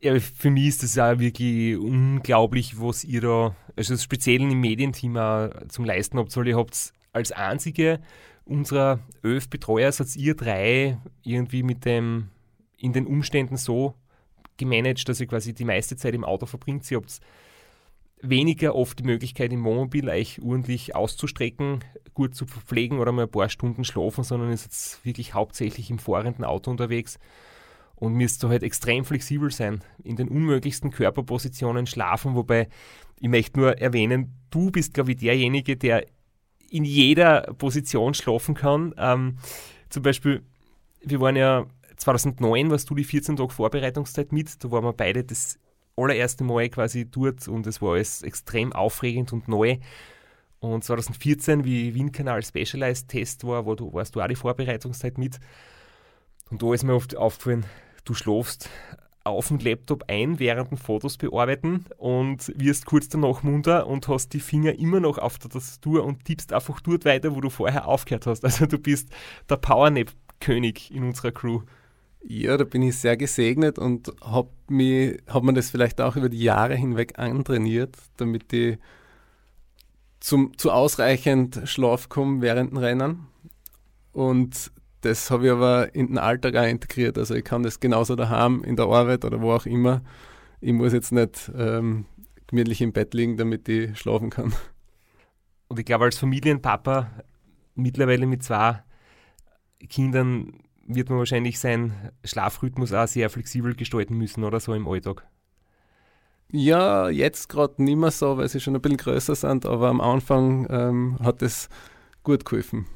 Ja, 0.00 0.18
für 0.18 0.50
mich 0.50 0.68
ist 0.68 0.82
das 0.82 0.98
auch 0.98 1.18
wirklich 1.18 1.76
unglaublich, 1.76 2.80
was 2.80 3.04
ihr 3.04 3.20
da, 3.20 3.54
also 3.76 3.96
speziell 3.98 4.40
im 4.40 4.60
Medienteam 4.60 5.16
auch 5.16 5.50
zum 5.68 5.84
Leisten 5.84 6.18
habt. 6.18 6.34
Weil 6.36 6.48
ihr 6.48 6.56
habt 6.56 6.94
als 7.12 7.32
einzige 7.32 8.00
unserer 8.46 9.00
elf 9.22 9.48
Betreuer, 9.50 9.92
seid 9.92 10.16
ihr 10.16 10.34
drei 10.34 10.98
irgendwie 11.22 11.62
mit 11.62 11.84
dem, 11.84 12.28
in 12.78 12.94
den 12.94 13.06
Umständen 13.06 13.58
so 13.58 13.94
gemanagt, 14.56 15.08
dass 15.08 15.20
ihr 15.20 15.26
quasi 15.26 15.52
die 15.52 15.64
meiste 15.64 15.96
Zeit 15.96 16.14
im 16.14 16.24
Auto 16.24 16.46
verbringt. 16.46 16.90
Ihr 16.90 16.98
habt 16.98 17.20
weniger 18.22 18.74
oft 18.74 18.98
die 18.98 19.04
Möglichkeit 19.04 19.52
im 19.52 19.64
Wohnmobil 19.64 20.08
euch 20.08 20.40
ordentlich 20.42 20.94
auszustrecken, 20.94 21.84
gut 22.14 22.34
zu 22.34 22.46
verpflegen 22.46 22.98
oder 22.98 23.12
mal 23.12 23.22
ein 23.22 23.30
paar 23.30 23.48
Stunden 23.48 23.84
schlafen, 23.84 24.24
sondern 24.24 24.50
ist 24.50 24.64
jetzt 24.64 25.04
wirklich 25.04 25.34
hauptsächlich 25.34 25.90
im 25.90 25.98
fahrenden 25.98 26.44
Auto 26.44 26.70
unterwegs 26.70 27.18
und 27.94 28.14
müsst 28.14 28.42
halt 28.44 28.62
extrem 28.62 29.04
flexibel 29.04 29.50
sein, 29.50 29.80
in 30.02 30.16
den 30.16 30.28
unmöglichsten 30.28 30.90
Körperpositionen 30.90 31.86
schlafen, 31.86 32.34
wobei 32.34 32.68
ich 33.20 33.28
möchte 33.28 33.60
nur 33.60 33.78
erwähnen, 33.78 34.34
du 34.50 34.70
bist, 34.70 34.94
glaube 34.94 35.12
ich, 35.12 35.18
derjenige, 35.18 35.76
der 35.76 36.06
in 36.70 36.84
jeder 36.84 37.42
Position 37.58 38.14
schlafen 38.14 38.54
kann. 38.54 38.94
Ähm, 38.96 39.36
zum 39.90 40.02
Beispiel, 40.02 40.42
wir 41.02 41.20
waren 41.20 41.36
ja 41.36 41.66
2009, 41.96 42.70
warst 42.70 42.88
du 42.88 42.94
die 42.94 43.04
14 43.04 43.36
Tage 43.36 43.50
Vorbereitungszeit 43.50 44.32
mit, 44.32 44.64
da 44.64 44.70
waren 44.70 44.84
wir 44.84 44.94
beide 44.94 45.22
das 45.22 45.58
allererste 46.02 46.44
Mal 46.44 46.68
quasi 46.68 47.10
dort 47.10 47.46
und 47.48 47.66
es 47.66 47.80
war 47.82 47.94
alles 47.94 48.22
extrem 48.22 48.72
aufregend 48.72 49.32
und 49.32 49.48
neu. 49.48 49.78
Und 50.60 50.84
2014, 50.84 51.64
wie 51.64 51.94
Wien-Kanal 51.94 52.42
Specialized 52.42 53.08
Test 53.08 53.44
war, 53.44 53.64
wo 53.64 53.74
du, 53.74 53.92
warst 53.92 54.14
du 54.14 54.20
auch 54.20 54.28
die 54.28 54.34
Vorbereitungszeit 54.34 55.16
mit. 55.16 55.40
Und 56.50 56.62
da 56.62 56.74
ist 56.74 56.84
mir 56.84 56.94
oft 56.94 57.16
aufgefallen, 57.16 57.64
du 58.04 58.14
schlafst 58.14 58.68
auf 59.24 59.48
dem 59.48 59.58
Laptop 59.58 60.04
ein, 60.08 60.38
während 60.38 60.70
den 60.70 60.78
Fotos 60.78 61.16
bearbeiten 61.16 61.86
und 61.98 62.52
wirst 62.56 62.86
kurz 62.86 63.08
danach 63.08 63.42
munter 63.42 63.86
und 63.86 64.08
hast 64.08 64.32
die 64.32 64.40
Finger 64.40 64.78
immer 64.78 65.00
noch 65.00 65.18
auf 65.18 65.38
der 65.38 65.50
Tastatur 65.50 66.04
und 66.04 66.24
tippst 66.24 66.52
einfach 66.52 66.80
dort 66.80 67.04
weiter, 67.04 67.34
wo 67.34 67.40
du 67.40 67.50
vorher 67.50 67.86
aufgehört 67.86 68.26
hast. 68.26 68.44
Also 68.44 68.66
du 68.66 68.78
bist 68.78 69.10
der 69.48 69.56
Powernap-König 69.56 70.90
in 70.94 71.04
unserer 71.04 71.32
Crew. 71.32 71.62
Ja, 72.22 72.56
da 72.56 72.64
bin 72.64 72.82
ich 72.82 72.98
sehr 72.98 73.16
gesegnet 73.16 73.78
und 73.78 74.12
habe 74.20 74.50
hab 75.26 75.42
mir 75.42 75.52
das 75.54 75.70
vielleicht 75.70 76.00
auch 76.00 76.16
über 76.16 76.28
die 76.28 76.42
Jahre 76.42 76.74
hinweg 76.74 77.18
antrainiert, 77.18 77.96
damit 78.18 78.52
ich 78.52 78.78
zum, 80.20 80.56
zu 80.58 80.70
ausreichend 80.70 81.62
Schlaf 81.64 82.08
komme 82.08 82.42
während 82.42 82.72
dem 82.72 82.78
Rennen. 82.78 83.26
Und 84.12 84.70
das 85.00 85.30
habe 85.30 85.46
ich 85.46 85.52
aber 85.52 85.94
in 85.94 86.08
den 86.08 86.18
Alltag 86.18 86.56
auch 86.56 86.66
integriert. 86.66 87.16
Also 87.16 87.34
ich 87.34 87.44
kann 87.44 87.62
das 87.62 87.80
genauso 87.80 88.16
daheim, 88.16 88.62
in 88.64 88.76
der 88.76 88.86
Arbeit 88.86 89.24
oder 89.24 89.40
wo 89.40 89.52
auch 89.52 89.64
immer. 89.64 90.02
Ich 90.60 90.72
muss 90.74 90.92
jetzt 90.92 91.12
nicht 91.12 91.50
ähm, 91.56 92.04
gemütlich 92.46 92.82
im 92.82 92.92
Bett 92.92 93.14
liegen, 93.14 93.38
damit 93.38 93.66
ich 93.68 93.98
schlafen 93.98 94.28
kann. 94.28 94.52
Und 95.68 95.78
ich 95.78 95.86
glaube, 95.86 96.04
als 96.04 96.18
Familienpapa 96.18 97.10
mittlerweile 97.76 98.26
mit 98.26 98.42
zwei 98.42 98.82
Kindern 99.88 100.52
wird 100.94 101.10
man 101.10 101.18
wahrscheinlich 101.18 101.58
seinen 101.58 102.10
Schlafrhythmus 102.24 102.92
auch 102.92 103.08
sehr 103.08 103.30
flexibel 103.30 103.74
gestalten 103.74 104.16
müssen 104.16 104.44
oder 104.44 104.60
so 104.60 104.74
im 104.74 104.88
Alltag. 104.88 105.26
Ja, 106.52 107.08
jetzt 107.08 107.48
gerade 107.48 107.82
nicht 107.82 107.96
mehr 107.96 108.10
so, 108.10 108.36
weil 108.36 108.48
sie 108.48 108.60
schon 108.60 108.74
ein 108.74 108.82
bisschen 108.82 108.98
größer 108.98 109.34
sind, 109.34 109.66
aber 109.66 109.88
am 109.88 110.00
Anfang 110.00 110.66
ähm, 110.68 111.18
hat 111.22 111.42
es 111.42 111.68
gut 112.24 112.44
geholfen. 112.44 112.86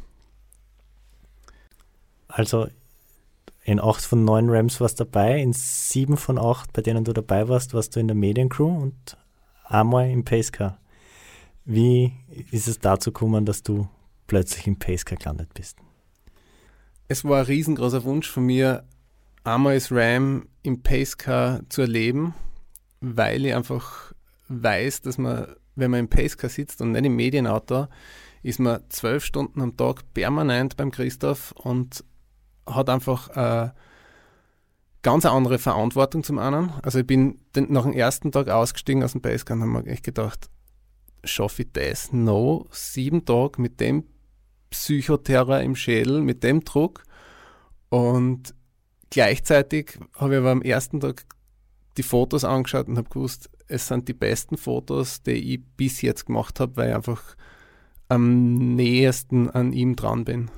Also 2.27 2.67
in 3.63 3.81
8 3.81 4.05
von 4.05 4.25
9 4.25 4.51
Rams 4.51 4.81
warst 4.81 4.99
du 4.99 5.05
dabei, 5.05 5.41
in 5.41 5.53
7 5.53 6.17
von 6.17 6.39
8, 6.39 6.73
bei 6.73 6.83
denen 6.83 7.05
du 7.05 7.13
dabei 7.13 7.49
warst, 7.49 7.75
warst 7.75 7.95
du 7.95 8.01
in 8.01 8.09
der 8.09 8.17
Mediencrew 8.17 8.83
und 8.83 9.17
einmal 9.65 10.11
im 10.11 10.25
Pacecar. 10.25 10.79
Wie 11.65 12.13
ist 12.51 12.69
es 12.69 12.79
dazu 12.81 13.13
gekommen, 13.13 13.47
dass 13.47 13.63
du 13.63 13.89
plötzlich 14.27 14.67
im 14.67 14.79
Pacecar 14.79 15.17
gelandet 15.17 15.55
bist? 15.55 15.79
Es 17.09 17.25
war 17.25 17.41
ein 17.41 17.47
riesengroßer 17.47 18.05
Wunsch 18.05 18.31
von 18.31 18.47
mir, 18.47 18.85
einmal 19.45 19.75
als 19.75 19.93
Ram 19.93 20.49
im 20.63 20.83
Pacecar 20.83 21.61
zu 21.69 21.83
erleben, 21.83 22.35
weil 23.01 23.45
ich 23.47 23.55
einfach 23.55 24.13
weiß, 24.49 25.03
dass 25.03 25.19
man, 25.19 25.55
wenn 25.77 25.91
man 25.91 26.01
im 26.01 26.09
Pacecar 26.09 26.49
sitzt 26.49 26.81
und 26.81 26.93
nicht 26.93 27.05
im 27.05 27.17
Medienauto, 27.17 27.89
ist 28.43 28.59
man 28.59 28.83
zwölf 28.89 29.25
Stunden 29.25 29.61
am 29.61 29.77
Tag 29.77 30.03
permanent 30.15 30.77
beim 30.77 30.91
Christoph 30.91 31.53
und 31.53 32.05
hat 32.67 32.89
einfach 32.89 33.29
äh, 33.37 33.71
ganz 35.03 35.25
eine 35.27 35.35
andere 35.35 35.59
Verantwortung 35.59 36.25
zum 36.25 36.39
einen. 36.39 36.73
Also 36.83 37.01
ich 37.01 37.07
bin 37.07 37.41
den, 37.55 37.73
nach 37.73 37.85
dem 37.85 37.93
ersten 37.93 38.33
Tag 38.33 38.49
ausgestiegen 38.49 39.03
aus 39.03 39.13
dem 39.13 39.21
Basecamp 39.21 39.63
und 39.63 39.75
habe 39.75 39.85
mir 39.85 39.91
echt 39.91 40.05
gedacht, 40.05 40.51
schaffe 41.23 41.63
ich 41.63 41.73
das? 41.73 42.13
No, 42.13 42.67
sieben 42.71 43.25
Tage 43.25 43.61
mit 43.61 43.81
dem 43.81 44.05
Psychoterror 44.75 45.61
im 45.61 45.77
Schädel, 45.77 46.21
mit 46.21 46.43
dem 46.43 46.65
Druck. 46.65 47.05
Und 47.89 48.55
gleichzeitig 49.11 49.99
habe 50.15 50.35
ich 50.35 50.39
aber 50.41 50.51
am 50.51 50.63
ersten 50.63 51.01
Tag 51.01 51.25
die 51.97 52.03
Fotos 52.03 52.45
angeschaut 52.45 52.89
und 52.89 52.99
habe 52.99 53.09
gewusst, 53.09 53.51
es 53.69 53.89
sind 53.89 54.09
die 54.09 54.15
besten 54.15 54.57
Fotos, 54.57 55.23
die 55.23 55.55
ich 55.55 55.61
bis 55.77 56.03
jetzt 56.03 56.27
gemacht 56.27 56.61
habe, 56.61 56.77
weil 56.77 56.91
ich 56.91 56.95
einfach 56.95 57.23
am 58.09 58.75
nähersten 58.75 59.49
an 59.49 59.73
ihm 59.73 59.97
dran 59.97 60.25
bin. 60.25 60.51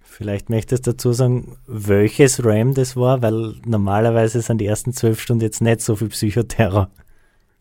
Vielleicht 0.00 0.48
möchtest 0.48 0.86
du 0.86 0.92
dazu 0.92 1.12
sagen, 1.12 1.58
welches 1.66 2.44
RAM 2.44 2.74
das 2.74 2.96
war, 2.96 3.22
weil 3.22 3.56
normalerweise 3.66 4.40
sind 4.40 4.58
die 4.58 4.66
ersten 4.66 4.92
zwölf 4.92 5.20
Stunden 5.20 5.42
jetzt 5.42 5.60
nicht 5.60 5.80
so 5.80 5.96
viel 5.96 6.08
Psychoterror. 6.08 6.90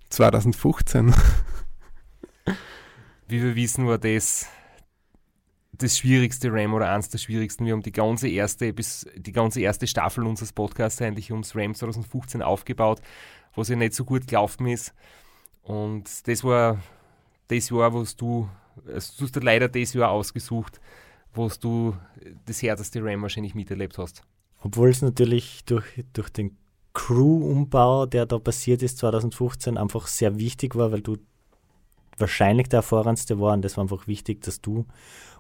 2015. 0.10 1.14
Wie 3.28 3.42
wir 3.42 3.56
wissen, 3.56 3.88
war 3.88 3.98
das 3.98 4.48
das 5.78 5.98
schwierigste 5.98 6.52
RAM 6.52 6.74
oder 6.74 6.90
eins 6.90 7.10
der 7.10 7.18
schwierigsten. 7.18 7.66
Wir 7.66 7.74
haben 7.74 7.82
die 7.82 7.92
ganze 7.92 8.28
erste, 8.28 8.74
bis 8.74 9.08
die 9.16 9.32
ganze 9.32 9.62
erste 9.62 9.88
Staffel 9.88 10.26
unseres 10.26 10.54
Podcasts 10.54 11.02
eigentlich 11.02 11.32
ums 11.32 11.56
RAM 11.56 11.74
2015 11.74 12.42
aufgebaut, 12.42 13.02
was 13.56 13.70
ja 13.70 13.76
nicht 13.76 13.94
so 13.94 14.06
gut 14.06 14.28
gelaufen 14.28 14.68
ist. 14.68 14.94
Und 15.64 16.28
das 16.28 16.44
war 16.44 16.82
das 17.48 17.70
Jahr, 17.70 17.94
wo 17.94 18.04
du, 18.18 18.50
also 18.88 19.14
du 19.18 19.24
hast 19.26 19.44
leider 19.44 19.68
das 19.68 19.94
Jahr 19.94 20.12
ausgesucht, 20.12 20.80
wo 21.34 21.50
du 21.60 21.96
das 22.46 22.62
härteste 22.62 23.04
RAM 23.04 23.22
wahrscheinlich 23.22 23.56
miterlebt 23.56 23.98
hast. 23.98 24.24
Obwohl 24.62 24.90
es 24.90 25.02
natürlich 25.02 25.66
durch, 25.66 25.86
durch 26.14 26.30
den 26.30 26.58
Crew-Umbau, 26.94 28.06
der 28.06 28.26
da 28.26 28.40
passiert 28.40 28.82
ist 28.82 28.98
2015, 29.00 29.78
einfach 29.78 30.08
sehr 30.08 30.40
wichtig 30.40 30.76
war, 30.76 30.92
weil 30.92 31.02
du 31.02 31.18
wahrscheinlich 32.18 32.70
der 32.70 32.78
erfahrenste 32.78 33.40
war 33.40 33.54
und 33.54 33.64
das 33.64 33.78
war 33.78 33.84
einfach 33.84 34.08
wichtig, 34.08 34.42
dass 34.42 34.62
du 34.62 34.86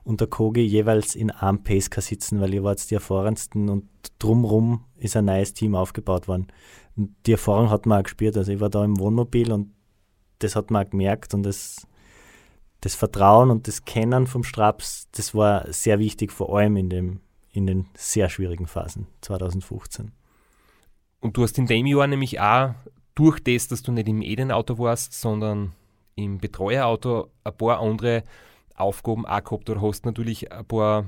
und 0.06 0.22
der 0.22 0.28
Kogi 0.28 0.62
jeweils 0.62 1.16
in 1.16 1.32
einem 1.32 1.64
Pacecar 1.64 2.02
sitzen, 2.02 2.40
weil 2.40 2.54
ihr 2.54 2.64
wart 2.64 2.90
die 2.90 2.94
erfahrensten 2.94 3.70
und 3.70 3.90
drumrum 4.20 4.86
ist 4.98 5.18
ein 5.18 5.26
neues 5.26 5.54
Team 5.54 5.76
aufgebaut 5.76 6.28
worden. 6.28 6.48
Und 6.96 7.16
die 7.26 7.34
Erfahrung 7.34 7.72
hat 7.72 7.88
man 7.88 8.00
auch 8.00 8.04
gespürt. 8.04 8.38
Also 8.38 8.52
ich 8.52 8.60
war 8.60 8.70
da 8.70 8.86
im 8.86 9.00
Wohnmobil 9.00 9.52
und 9.52 9.74
das 10.40 10.56
hat 10.56 10.70
man 10.70 10.86
auch 10.86 10.90
gemerkt 10.92 11.34
und 11.34 11.44
das, 11.44 11.88
das 12.82 12.94
Vertrauen 12.94 13.50
und 13.50 13.68
das 13.68 13.84
Kennen 13.84 14.28
vom 14.28 14.44
Straps, 14.44 15.08
das 15.12 15.34
war 15.34 15.72
sehr 15.74 15.98
wichtig, 15.98 16.32
vor 16.32 16.56
allem 16.56 16.78
in, 16.78 16.90
dem, 16.90 17.22
in 17.52 17.66
den 17.66 17.88
sehr 17.96 18.30
schwierigen 18.30 18.68
Phasen 18.68 19.08
2015. 19.22 20.12
Und 21.20 21.36
du 21.36 21.42
hast 21.42 21.58
in 21.58 21.66
dem 21.66 21.88
Jahr 21.88 22.06
nämlich 22.06 22.40
auch 22.40 22.76
durch 23.16 23.40
das, 23.40 23.68
dass 23.68 23.82
du 23.82 23.92
nicht 23.92 24.08
im 24.08 24.22
Eden-Auto 24.22 24.78
warst, 24.78 25.20
sondern 25.20 25.74
im 26.16 26.38
Betreuerauto 26.40 27.30
ein 27.44 27.58
paar 27.58 27.82
andere 27.82 28.24
Aufgaben 28.76 29.26
auch 29.26 29.44
gehabt 29.44 29.70
oder 29.70 29.82
hast 29.82 30.06
natürlich 30.06 30.52
ein 30.52 30.66
paar 30.66 31.06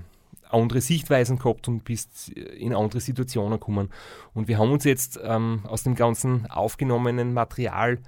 andere 0.50 0.80
Sichtweisen 0.82 1.38
gehabt 1.40 1.68
und 1.68 1.84
bist 1.84 2.30
in 2.30 2.74
andere 2.74 3.02
Situationen 3.02 3.60
gekommen. 3.60 3.90
Und 4.34 4.48
wir 4.48 4.58
haben 4.58 4.72
uns 4.72 4.86
jetzt 4.86 5.20
ähm, 5.22 5.62
aus 5.68 5.84
dem 5.84 5.96
ganzen 5.96 6.50
aufgenommenen 6.50 7.34
Material 7.34 8.00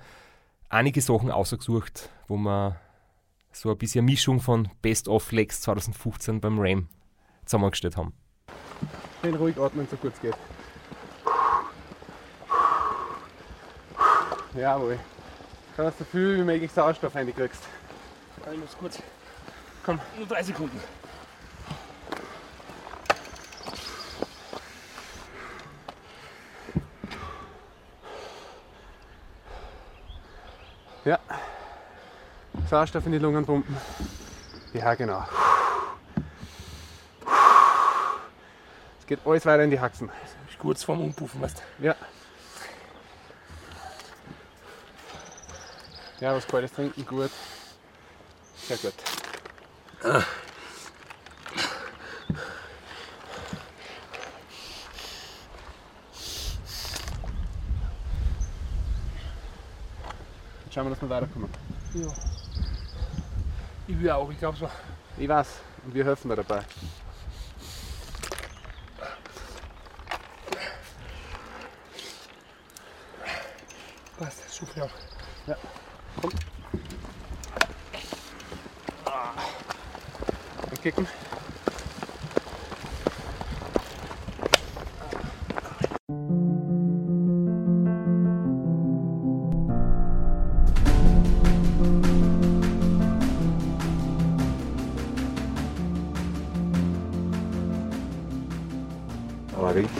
einige 0.69 1.01
Sachen 1.01 1.31
ausgesucht, 1.31 2.09
wo 2.27 2.37
wir 2.37 2.79
so 3.51 3.71
ein 3.71 3.77
bisschen 3.77 4.05
Mischung 4.05 4.39
von 4.39 4.69
Best 4.81 5.07
of 5.07 5.31
Lex 5.31 5.61
2015 5.61 6.39
beim 6.39 6.59
RAM 6.59 6.87
zusammengestellt 7.45 7.97
haben. 7.97 8.13
Den 9.23 9.35
ruhig 9.35 9.57
atmen, 9.57 9.87
so 9.89 9.97
gut 9.97 10.13
es 10.13 10.21
geht. 10.21 10.35
Jawohl. 14.55 14.97
Schau, 15.79 15.85
dass 15.85 15.97
du 15.97 16.03
so 16.03 16.09
viel 16.09 16.37
wie 16.39 16.41
möglich 16.41 16.69
Sauerstoff 16.73 17.15
reinkriegst. 17.15 17.63
Ich 18.51 18.59
muss 18.59 18.77
kurz 18.77 19.01
Komm, 19.85 19.97
nur 20.17 20.27
drei 20.27 20.43
Sekunden. 20.43 20.77
Ja. 31.05 31.17
Sauerstoff 32.69 33.05
in 33.05 33.13
die 33.13 33.19
Lungen 33.19 33.45
pumpen. 33.45 33.77
Ja, 34.73 34.95
genau. 34.95 35.25
Es 38.99 39.07
geht 39.07 39.19
alles 39.25 39.45
weiter 39.45 39.63
in 39.63 39.71
die 39.71 39.79
Haxen. 39.79 40.11
Kurz 40.57 40.83
vorm 40.83 40.99
Umpuffen, 40.99 41.41
weißt 41.41 41.63
du? 41.79 41.85
Ja. 41.85 41.95
Ja, 46.19 46.33
was 46.33 46.45
kaltes 46.45 46.71
trinken, 46.73 47.05
gut. 47.05 47.31
Sehr 48.67 48.77
gut. 48.77 48.93
Jetzt 60.65 60.73
schauen 60.73 60.85
wir, 60.85 60.89
dass 60.91 61.01
wir 61.01 61.09
weiterkommen. 61.09 61.49
Ja. 61.93 62.07
Ich 63.87 63.99
will 63.99 64.11
auch, 64.11 64.29
ich 64.29 64.37
glaube 64.37 64.57
so. 64.57 64.69
Ich 65.17 65.27
weiß, 65.27 65.47
und 65.85 65.93
wir 65.93 66.05
helfen 66.05 66.29
dir 66.29 66.35
dabei. 66.35 66.63
Passt, 74.17 74.49
super. 74.49 74.89
Ja, 75.47 75.55
komm. 76.21 76.31
Kicken. 80.81 81.07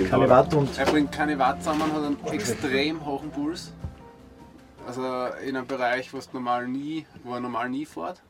Keine 0.09 0.29
Watt 0.29 0.53
und. 0.55 0.77
Er 0.77 0.85
bringt 0.85 1.11
keine 1.11 1.37
Watt 1.37 1.61
zusammen, 1.61 1.93
hat 1.93 2.03
einen 2.03 2.17
extrem 2.31 3.05
hohen 3.05 3.29
Puls. 3.29 3.71
Also 4.87 5.03
in 5.45 5.55
einem 5.55 5.67
Bereich, 5.67 6.11
wo, 6.13 6.19
normal 6.33 6.67
nie, 6.67 7.05
wo 7.23 7.35
er 7.35 7.39
normal 7.39 7.69
nie 7.69 7.85
fährt 7.85 8.23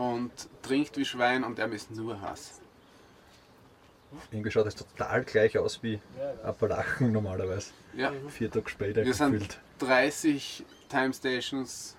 und 0.00 0.32
trinkt 0.62 0.96
wie 0.96 1.04
Schwein 1.04 1.44
und 1.44 1.58
er 1.58 1.70
ist 1.72 1.90
nur 1.90 2.18
Hass. 2.22 2.58
Irgendwie 4.30 4.50
schaut 4.50 4.66
es 4.66 4.74
total 4.74 5.24
gleich 5.24 5.58
aus 5.58 5.82
wie 5.82 6.00
Appalachen 6.42 7.12
normalerweise. 7.12 7.72
Ja. 7.94 8.12
Vier 8.28 8.50
Tage 8.50 8.68
später 8.70 9.04
Wir 9.04 9.12
gefühlt. 9.12 9.52
sind 9.52 9.60
30 9.78 10.64
Time 10.88 11.12
Stations 11.12 11.96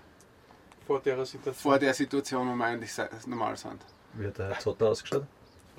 vor 0.87 0.99
der 0.99 1.23
Situation, 1.25 1.53
vor 1.53 1.79
der 1.79 1.93
Situation 1.93 2.49
wo 2.49 2.55
wir 2.55 2.65
eigentlich 2.65 2.91
normal 3.27 3.55
sind. 3.55 3.85
Wie 4.13 4.27
hat 4.27 4.37
der 4.39 4.47
Herr 4.47 4.59
Zotter 4.59 4.89
ausgeschaut? 4.89 5.25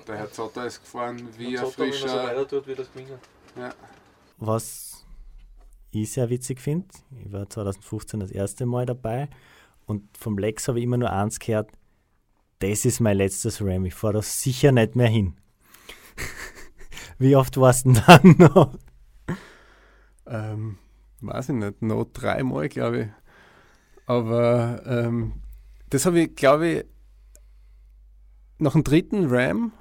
Der 0.07 0.17
Herr 0.17 0.31
Zotter 0.31 0.65
ist 0.65 0.81
gefahren 0.81 1.27
wie 1.37 1.57
ein 1.57 1.65
frischer... 1.67 2.07
Wenn 2.07 2.15
er 2.15 2.21
so 2.21 2.27
weiter 2.27 2.47
tut, 2.47 2.67
wie 2.67 2.75
das 2.75 2.91
gewinnen. 2.91 3.19
Ja. 3.57 3.73
Was 4.37 5.05
ich 5.91 6.11
sehr 6.11 6.29
witzig 6.29 6.61
finde, 6.61 6.87
ich 7.23 7.31
war 7.31 7.49
2015 7.49 8.21
das 8.21 8.31
erste 8.31 8.65
Mal 8.65 8.85
dabei 8.85 9.29
und 9.85 10.17
vom 10.17 10.37
Lex 10.37 10.67
habe 10.67 10.79
ich 10.79 10.85
immer 10.85 10.97
nur 10.97 11.11
eins 11.11 11.37
gehört, 11.37 11.69
das 12.63 12.85
ist 12.85 13.01
mein 13.01 13.17
letztes 13.17 13.61
Ram, 13.61 13.85
ich 13.85 13.93
fahre 13.93 14.13
da 14.13 14.21
sicher 14.21 14.71
nicht 14.71 14.95
mehr 14.95 15.09
hin. 15.09 15.35
Wie 17.17 17.35
oft 17.35 17.57
warst 17.57 17.85
du 17.85 17.91
denn 17.91 18.03
dann 18.07 18.35
noch? 18.37 18.77
Ähm, 20.25 20.77
weiß 21.19 21.49
ich 21.49 21.55
nicht, 21.55 21.81
noch 21.81 22.05
dreimal, 22.05 22.69
glaube 22.69 23.01
ich. 23.01 23.07
Aber 24.05 24.81
ähm, 24.85 25.33
das 25.89 26.05
habe 26.05 26.21
ich, 26.21 26.35
glaube 26.35 26.67
ich, 26.67 26.85
nach 28.59 28.73
dem 28.73 28.85
dritten 28.85 29.25
Ram 29.27 29.73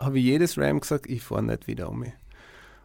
habe 0.00 0.18
ich 0.18 0.24
jedes 0.24 0.58
Ram 0.58 0.80
gesagt, 0.80 1.06
ich 1.06 1.22
fahre 1.22 1.44
nicht 1.44 1.68
wieder 1.68 1.88
um 1.88 2.00
mich. 2.00 2.12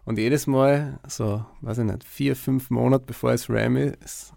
Und 0.06 0.20
jedes 0.20 0.46
Mal, 0.46 1.00
so, 1.08 1.44
weiß 1.62 1.80
ich 1.80 1.86
nicht, 1.86 2.04
vier, 2.04 2.36
fünf 2.36 2.70
Monate 2.70 3.06
bevor 3.06 3.32
es 3.32 3.50
Ram 3.50 3.78
ist, 3.78 4.34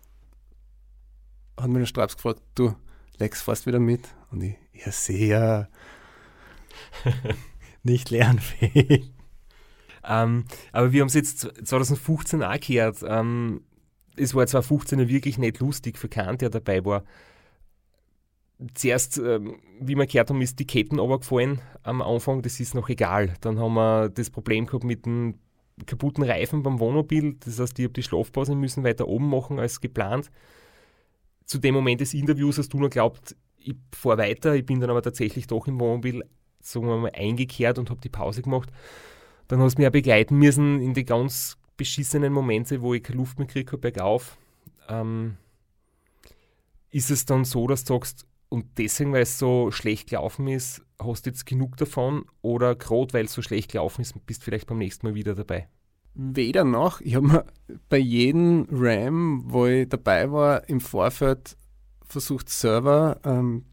hat 1.59 1.69
mir 1.69 1.81
der 1.81 1.87
Straps 1.87 2.17
gefragt, 2.17 2.41
du, 2.55 2.75
Lex, 3.19 3.43
fährst 3.43 3.67
wieder 3.67 3.79
mit? 3.79 4.09
Und 4.31 4.43
ich, 4.43 4.57
ja, 4.85 4.93
sehr. 4.93 5.69
Nicht 7.83 8.11
lernfähig. 8.11 9.13
Ähm, 10.05 10.45
aber 10.73 10.93
wir 10.93 11.01
haben 11.01 11.09
es 11.09 11.15
jetzt 11.15 11.41
2015 11.65 12.43
auch 12.43 12.61
gehört. 12.61 12.99
Ähm, 13.07 13.63
es 14.17 14.35
war 14.35 14.47
2015 14.47 15.09
wirklich 15.09 15.39
nicht 15.39 15.61
lustig 15.61 15.99
für 15.99 16.09
keinen, 16.09 16.39
der 16.39 16.51
dabei 16.51 16.85
war. 16.85 17.05
zuerst, 18.75 19.19
ähm, 19.19 19.57
wie 19.81 19.95
wir 19.95 20.07
gehört 20.07 20.31
haben, 20.31 20.43
ist 20.43 20.59
die 20.59 20.67
Ketten 20.67 20.99
runtergefallen 20.99 21.61
am 21.83 22.03
Anfang, 22.03 22.43
das 22.43 22.61
ist 22.61 22.75
noch 22.75 22.89
egal. 22.89 23.35
Dann 23.41 23.59
haben 23.59 23.75
wir 23.75 24.11
das 24.11 24.31
Problem 24.31 24.67
gehabt 24.67 24.85
mit 24.85 25.07
dem 25.07 25.39
kaputten 25.87 26.25
Reifen 26.25 26.63
beim 26.63 26.79
Wohnmobil, 26.79 27.37
das 27.41 27.59
heißt, 27.59 27.79
ich 27.79 27.85
habe 27.85 27.95
die 27.95 28.03
Schlafpause 28.03 28.55
müssen 28.55 28.85
weiter 28.85 29.09
oben 29.09 29.31
machen 29.31 29.59
als 29.59 29.81
geplant. 29.81 30.31
Zu 31.47 31.59
dem 31.59 31.75
Moment 31.75 32.03
des 32.03 32.13
Interviews 32.13 32.59
hast 32.59 32.75
du 32.75 32.79
nur 32.79 32.91
geglaubt, 32.91 33.35
ich 33.61 33.77
fahre 33.93 34.19
weiter, 34.19 34.55
ich 34.55 34.67
bin 34.67 34.81
dann 34.81 34.91
aber 34.91 35.03
tatsächlich 35.03 35.47
doch 35.47 35.67
im 35.67 35.79
Wohnmobil, 35.81 36.25
sagen 36.61 36.87
wir 36.87 36.97
mal, 36.97 37.13
eingekehrt 37.15 37.79
und 37.79 37.91
habe 37.91 38.01
die 38.01 38.09
Pause 38.09 38.43
gemacht. 38.43 38.71
Dann 39.49 39.61
hast 39.61 39.77
du 39.77 39.81
mich 39.81 39.85
ja 39.85 39.91
begleiten 39.91 40.37
müssen 40.37 40.81
in 40.81 40.95
die 40.95 41.05
ganz 41.05 41.57
beschissenen 41.77 42.33
Momente, 42.33 42.83
wo 42.83 42.95
ich 42.95 43.03
keine 43.03 43.19
Luft 43.19 43.39
mehr 43.39 43.49
kriege, 43.49 43.79
bergauf. 43.79 44.37
Ähm, 44.89 45.37
ist 46.91 47.11
es 47.11 47.25
dann 47.25 47.45
so, 47.45 47.67
dass 47.67 47.85
du 47.85 47.95
sagst, 47.95 48.27
und 48.49 48.67
deswegen, 48.79 49.13
weil 49.13 49.23
es 49.23 49.39
so 49.39 49.71
schlecht 49.71 50.11
gelaufen 50.11 50.49
ist, 50.49 50.83
hast 50.99 51.25
du 51.25 51.31
jetzt 51.31 51.47
genug 51.47 51.77
davon 51.77 52.25
oder 52.43 52.75
gerade 52.75 53.13
weil 53.15 53.27
es 53.27 53.33
so 53.33 53.43
schlecht 53.43 53.73
gelaufen 53.73 54.03
ist, 54.03 54.15
bist 54.27 54.43
du 54.43 54.45
vielleicht 54.47 54.67
beim 54.67 54.79
nächsten 54.79 55.07
Mal 55.07 55.15
wieder 55.15 55.35
dabei? 55.35 55.69
Weder 56.15 56.65
noch. 56.65 57.01
Ich 57.01 57.15
habe 57.15 57.27
mir 57.27 57.45
bei 57.89 57.99
jedem 57.99 58.67
RAM, 58.71 59.45
wo 59.47 59.67
ich 59.67 59.89
dabei 59.89 60.31
war, 60.33 60.69
im 60.69 60.81
Vorfeld 60.81 61.57
versucht, 62.13 62.49
selber 62.49 63.21
ähm, 63.25 63.65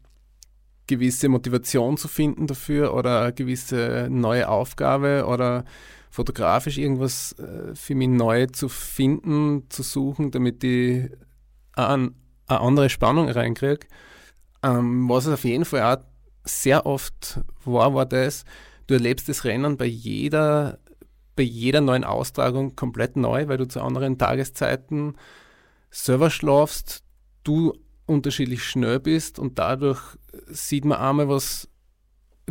gewisse 0.86 1.28
Motivation 1.28 1.96
zu 1.96 2.08
finden 2.08 2.46
dafür 2.46 2.94
oder 2.94 3.22
eine 3.22 3.32
gewisse 3.32 4.08
neue 4.10 4.48
Aufgabe 4.48 5.26
oder 5.26 5.64
fotografisch 6.10 6.78
irgendwas 6.78 7.32
äh, 7.38 7.74
für 7.74 7.94
mich 7.94 8.08
neu 8.08 8.46
zu 8.46 8.68
finden, 8.68 9.70
zu 9.70 9.82
suchen, 9.82 10.30
damit 10.30 10.64
ich 10.64 11.10
eine, 11.74 12.12
eine 12.46 12.60
andere 12.60 12.88
Spannung 12.90 13.28
reinkriege. 13.28 13.86
Ähm, 14.62 15.08
was 15.08 15.26
es 15.26 15.34
auf 15.34 15.44
jeden 15.44 15.64
Fall 15.64 15.82
auch 15.82 16.02
sehr 16.44 16.86
oft 16.86 17.40
war, 17.64 17.94
war 17.94 18.06
das, 18.06 18.44
du 18.86 18.94
erlebst 18.94 19.28
das 19.28 19.44
Rennen 19.44 19.76
bei 19.76 19.84
jeder, 19.84 20.78
bei 21.36 21.42
jeder 21.42 21.80
neuen 21.80 22.04
Austragung 22.04 22.74
komplett 22.74 23.16
neu, 23.16 23.46
weil 23.48 23.58
du 23.58 23.68
zu 23.68 23.80
anderen 23.82 24.18
Tageszeiten 24.18 25.14
selber 25.90 26.30
schlafst, 26.30 27.04
du 27.44 27.74
unterschiedlich 28.08 28.64
schnell 28.64 29.00
bist 29.00 29.38
und 29.38 29.58
dadurch 29.58 30.00
sieht 30.46 30.84
man 30.84 30.98
einmal, 30.98 31.28
was 31.28 31.68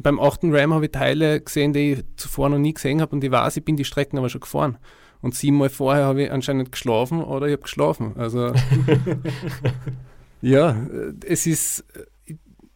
beim 0.01 0.19
8. 0.19 0.41
Ram 0.45 0.73
habe 0.73 0.85
ich 0.85 0.91
Teile 0.91 1.41
gesehen, 1.41 1.73
die 1.73 1.93
ich 1.93 2.03
zuvor 2.17 2.49
noch 2.49 2.59
nie 2.59 2.73
gesehen 2.73 3.01
habe 3.01 3.15
und 3.15 3.23
ich 3.23 3.31
weiß, 3.31 3.57
ich 3.57 3.65
bin 3.65 3.75
die 3.75 3.85
Strecken 3.85 4.17
aber 4.17 4.29
schon 4.29 4.41
gefahren. 4.41 4.77
Und 5.21 5.33
siebenmal 5.33 5.69
vorher 5.69 6.05
habe 6.05 6.23
ich 6.23 6.31
anscheinend 6.31 6.71
geschlafen 6.71 7.23
oder 7.23 7.47
ich 7.47 7.53
habe 7.53 7.63
geschlafen. 7.63 8.13
Also 8.17 8.53
ja, 10.41 10.77
es 11.25 11.47
ist, 11.47 11.83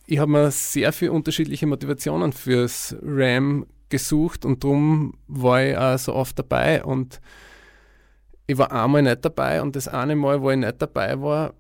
ich 0.08 0.17
habe 0.17 0.32
mir 0.32 0.50
sehr 0.50 0.91
viele 0.91 1.12
unterschiedliche 1.12 1.67
Motivationen 1.67 2.34
fürs 2.34 2.96
RAM 3.04 3.67
gesucht 3.89 4.46
und 4.46 4.63
darum 4.63 5.13
war 5.28 5.63
ich 5.63 5.78
auch 5.78 5.98
so 6.00 6.15
oft 6.15 6.39
dabei 6.39 6.84
und 6.84 7.22
ich 8.48 8.58
war 8.58 8.72
einmal 8.72 9.04
nicht 9.04 9.24
dabei 9.24 9.62
und 9.62 9.76
das 9.76 9.88
eine 9.88 10.15
Mal, 10.15 10.41
wo 10.41 10.50
ich 10.50 10.58
nicht 10.58 10.82
dabei 10.82 11.22
war, 11.22 11.54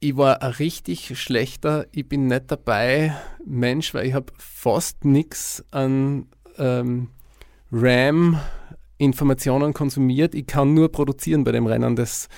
ich 0.00 0.16
war 0.16 0.42
ein 0.42 0.52
richtig 0.52 1.20
schlechter, 1.20 1.86
ich 1.92 2.08
bin 2.08 2.26
nicht 2.26 2.50
dabei 2.50 3.14
Mensch, 3.44 3.94
weil 3.94 4.06
ich 4.06 4.14
habe 4.14 4.32
fast 4.38 5.04
nichts 5.04 5.64
an 5.70 6.26
ähm, 6.56 7.10
RAM-Informationen 7.72 9.74
konsumiert. 9.74 10.34
Ich 10.34 10.46
kann 10.46 10.74
nur 10.74 10.92
produzieren 10.92 11.44
bei 11.44 11.52
dem 11.52 11.66
Rennen. 11.66 11.96
Das, 11.96 12.28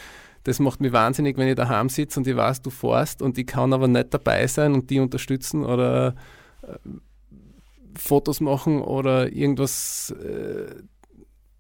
das 0.45 0.59
macht 0.59 0.81
mich 0.81 0.93
wahnsinnig, 0.93 1.37
wenn 1.37 1.49
ich 1.49 1.57
daheim 1.57 1.91
sitze 1.91 2.21
und 2.21 2.27
ich 2.27 2.37
weiß, 2.37 2.63
du 2.63 2.71
fährst 2.71 3.21
und 3.21 3.37
ich 3.37 3.47
kann 3.47 3.73
aber 3.73 3.89
nicht 3.89 4.15
dabei 4.15 4.47
sein 4.47 4.75
und 4.75 4.91
die 4.91 4.99
unterstützen 4.99 5.65
oder 5.65 6.15
äh, 6.63 6.77
Fotos 7.97 8.41
machen 8.41 8.81
oder 8.81 9.33
irgendwas 9.33 10.13
äh, 10.13 10.83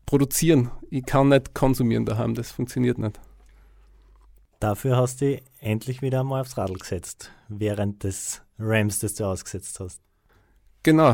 produzieren. 0.06 0.70
Ich 0.90 1.04
kann 1.04 1.28
nicht 1.28 1.54
konsumieren 1.54 2.06
daheim, 2.06 2.34
das 2.34 2.52
funktioniert 2.52 2.98
nicht. 2.98 3.20
Dafür 4.60 4.98
hast 4.98 5.22
du 5.22 5.40
endlich 5.58 6.02
wieder 6.02 6.20
einmal 6.20 6.42
aufs 6.42 6.58
Radl 6.58 6.74
gesetzt, 6.74 7.30
während 7.48 8.04
des 8.04 8.42
Rams, 8.58 8.98
das 8.98 9.14
du 9.14 9.24
ausgesetzt 9.24 9.80
hast. 9.80 10.02
Genau. 10.82 11.12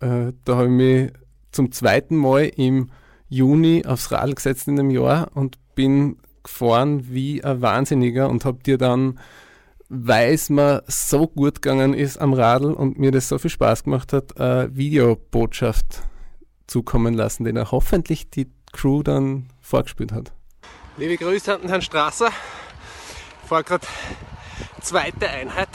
Äh, 0.00 0.32
da 0.44 0.56
habe 0.56 0.64
ich 0.64 0.70
mich 0.70 1.12
zum 1.52 1.70
zweiten 1.70 2.16
Mal 2.16 2.50
im 2.56 2.90
Juni 3.28 3.84
aufs 3.86 4.10
Radl 4.10 4.34
gesetzt 4.34 4.66
in 4.66 4.74
dem 4.74 4.90
Jahr 4.90 5.30
und 5.34 5.58
bin 5.76 6.18
gefahren 6.42 7.08
wie 7.08 7.44
ein 7.44 7.62
Wahnsinniger 7.62 8.28
und 8.28 8.44
habe 8.44 8.58
dir 8.64 8.78
dann, 8.78 9.20
weil 9.88 10.34
es 10.34 10.50
mir 10.50 10.82
so 10.88 11.28
gut 11.28 11.62
gegangen 11.62 11.94
ist 11.94 12.18
am 12.18 12.32
Radl 12.32 12.72
und 12.72 12.98
mir 12.98 13.12
das 13.12 13.28
so 13.28 13.38
viel 13.38 13.50
Spaß 13.50 13.84
gemacht 13.84 14.12
hat, 14.12 14.40
eine 14.40 14.74
Videobotschaft 14.74 16.02
zukommen 16.66 17.14
lassen, 17.14 17.44
den 17.44 17.56
er 17.56 17.70
hoffentlich 17.70 18.28
die 18.28 18.50
Crew 18.72 19.04
dann 19.04 19.50
vorgespielt 19.60 20.10
hat. 20.10 20.32
Liebe 20.96 21.16
Grüße 21.16 21.54
an 21.54 21.68
Herrn 21.68 21.80
Strasser 21.80 22.30
fahre 23.46 23.64
gerade 23.64 23.86
zweite 24.80 25.28
Einheit. 25.28 25.68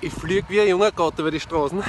Ich 0.00 0.12
fliege 0.12 0.48
wie 0.48 0.60
ein 0.60 0.68
junger 0.68 0.92
Gott 0.92 1.18
über 1.18 1.30
die 1.30 1.40
Straßen. 1.40 1.82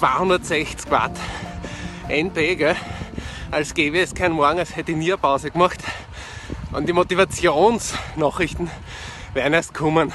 ...260 0.00 0.90
Watt 0.90 1.12
NP, 2.08 2.56
gell? 2.56 2.76
als 3.52 3.74
gäbe 3.74 4.00
es 4.00 4.14
keinen 4.14 4.34
Morgen, 4.34 4.58
als 4.58 4.74
hätte 4.74 4.92
ich 4.92 4.98
nie 4.98 5.12
eine 5.12 5.18
Pause 5.18 5.50
gemacht. 5.50 5.78
Und 6.72 6.88
die 6.88 6.92
Motivationsnachrichten 6.92 8.70
werden 9.34 9.52
erst 9.52 9.74
kommen 9.74 10.12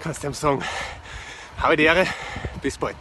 kannst 0.00 0.22
du 0.22 0.28
ihm 0.28 0.34
sagen, 0.34 0.62
habe 1.58 1.76
die 1.76 1.84
Ehre, 1.84 2.06
bis 2.62 2.78
bald. 2.78 2.96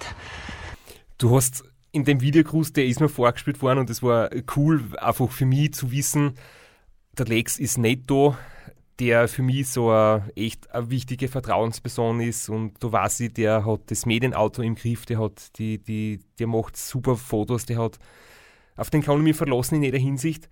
Du 1.18 1.36
hast 1.36 1.64
in 1.92 2.06
dem 2.06 2.22
Videogruß, 2.22 2.74
der 2.74 2.86
ist 2.86 3.00
mir 3.00 3.10
vorgespielt 3.10 3.62
worden 3.62 3.80
und 3.80 3.90
es 3.90 4.04
war 4.04 4.30
cool, 4.56 4.84
einfach 4.98 5.32
für 5.32 5.46
mich 5.46 5.74
zu 5.74 5.92
wissen, 5.92 6.36
der 7.18 7.26
Lex 7.26 7.58
ist 7.58 7.78
nicht 7.78 8.10
da, 8.12 8.38
der 9.00 9.28
für 9.28 9.42
mich 9.42 9.70
so 9.70 9.90
eine, 9.90 10.30
echt 10.36 10.70
eine 10.72 10.90
wichtige 10.90 11.28
Vertrauensperson 11.28 12.20
ist 12.20 12.50
und 12.50 12.84
du 12.84 12.92
weißt 12.92 13.38
der 13.38 13.66
hat 13.66 13.82
das 13.88 14.06
Medienauto 14.06 14.62
im 14.62 14.76
Griff, 14.76 15.06
der 15.06 15.20
hat 15.20 15.58
die, 15.58 15.80
die, 15.80 16.20
der 16.38 16.48
macht 16.48 16.78
super 16.78 17.16
Fotos, 17.16 17.66
der 17.66 17.80
hat, 17.80 17.98
auf 18.76 18.90
den 18.90 19.02
kann 19.02 19.18
ich 19.18 19.24
mich 19.24 19.36
verlassen 19.36 19.76
in 19.76 19.84
jeder 19.84 19.98
Hinsicht. 19.98 20.50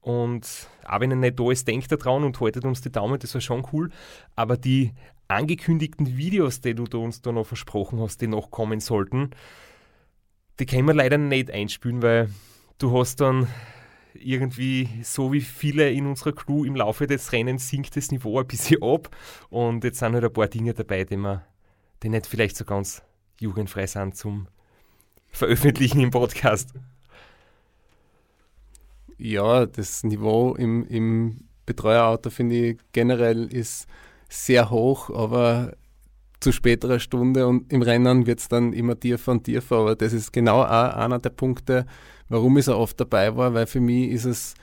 Und 0.00 0.68
auch 0.86 1.00
wenn 1.00 1.10
er 1.10 1.16
nicht 1.16 1.38
da 1.38 1.50
ist, 1.50 1.68
denkt 1.68 1.90
er 1.90 1.98
dran 1.98 2.24
und 2.24 2.40
haltet 2.40 2.64
uns 2.64 2.80
die 2.80 2.90
Daumen, 2.90 3.18
das 3.18 3.34
war 3.34 3.40
schon 3.40 3.66
cool. 3.72 3.90
Aber 4.34 4.56
die 4.56 4.92
angekündigten 5.28 6.16
Videos, 6.16 6.60
die 6.60 6.74
du 6.74 6.84
uns 7.02 7.22
da 7.22 7.32
noch 7.32 7.46
versprochen 7.46 8.00
hast, 8.00 8.20
die 8.20 8.26
noch 8.26 8.50
kommen 8.50 8.80
sollten, 8.80 9.30
die 10.58 10.66
können 10.66 10.86
wir 10.86 10.94
leider 10.94 11.18
nicht 11.18 11.50
einspielen, 11.50 12.02
weil 12.02 12.30
du 12.78 12.98
hast 12.98 13.20
dann 13.20 13.46
irgendwie, 14.14 14.88
so 15.02 15.32
wie 15.32 15.40
viele 15.40 15.90
in 15.90 16.06
unserer 16.06 16.32
Crew 16.32 16.64
im 16.64 16.76
Laufe 16.76 17.06
des 17.06 17.32
Rennens, 17.32 17.68
sinkt 17.68 17.96
das 17.96 18.10
Niveau 18.10 18.40
ein 18.40 18.46
bisschen 18.46 18.82
ab. 18.82 19.14
Und 19.48 19.84
jetzt 19.84 19.98
sind 19.98 20.14
halt 20.14 20.24
ein 20.24 20.32
paar 20.32 20.48
Dinge 20.48 20.74
dabei, 20.74 21.04
die, 21.04 21.16
wir, 21.16 21.44
die 22.02 22.08
nicht 22.08 22.26
vielleicht 22.26 22.56
so 22.56 22.64
ganz 22.64 23.02
jugendfrei 23.38 23.86
sind 23.86 24.16
zum 24.16 24.48
Veröffentlichen 25.30 26.00
im 26.00 26.10
Podcast. 26.10 26.74
Ja, 29.22 29.66
das 29.66 30.02
Niveau 30.02 30.54
im, 30.54 30.86
im 30.86 31.44
Betreuerauto 31.66 32.30
finde 32.30 32.56
ich 32.56 32.78
generell 32.92 33.52
ist 33.52 33.86
sehr 34.30 34.70
hoch, 34.70 35.10
aber 35.10 35.74
zu 36.40 36.52
späterer 36.52 36.98
Stunde 36.98 37.46
und 37.46 37.70
im 37.70 37.82
Rennen 37.82 38.26
wird 38.26 38.40
es 38.40 38.48
dann 38.48 38.72
immer 38.72 38.98
tiefer 38.98 39.32
und 39.32 39.44
tiefer. 39.44 39.76
Aber 39.76 39.94
das 39.94 40.14
ist 40.14 40.32
genau 40.32 40.62
auch 40.62 40.94
einer 40.94 41.18
der 41.18 41.28
Punkte, 41.28 41.84
warum 42.30 42.56
ich 42.56 42.64
so 42.64 42.76
oft 42.76 42.98
dabei 42.98 43.36
war, 43.36 43.52
weil 43.52 43.66
für 43.66 43.80
mich 43.80 44.10
ist 44.10 44.24
es 44.24 44.54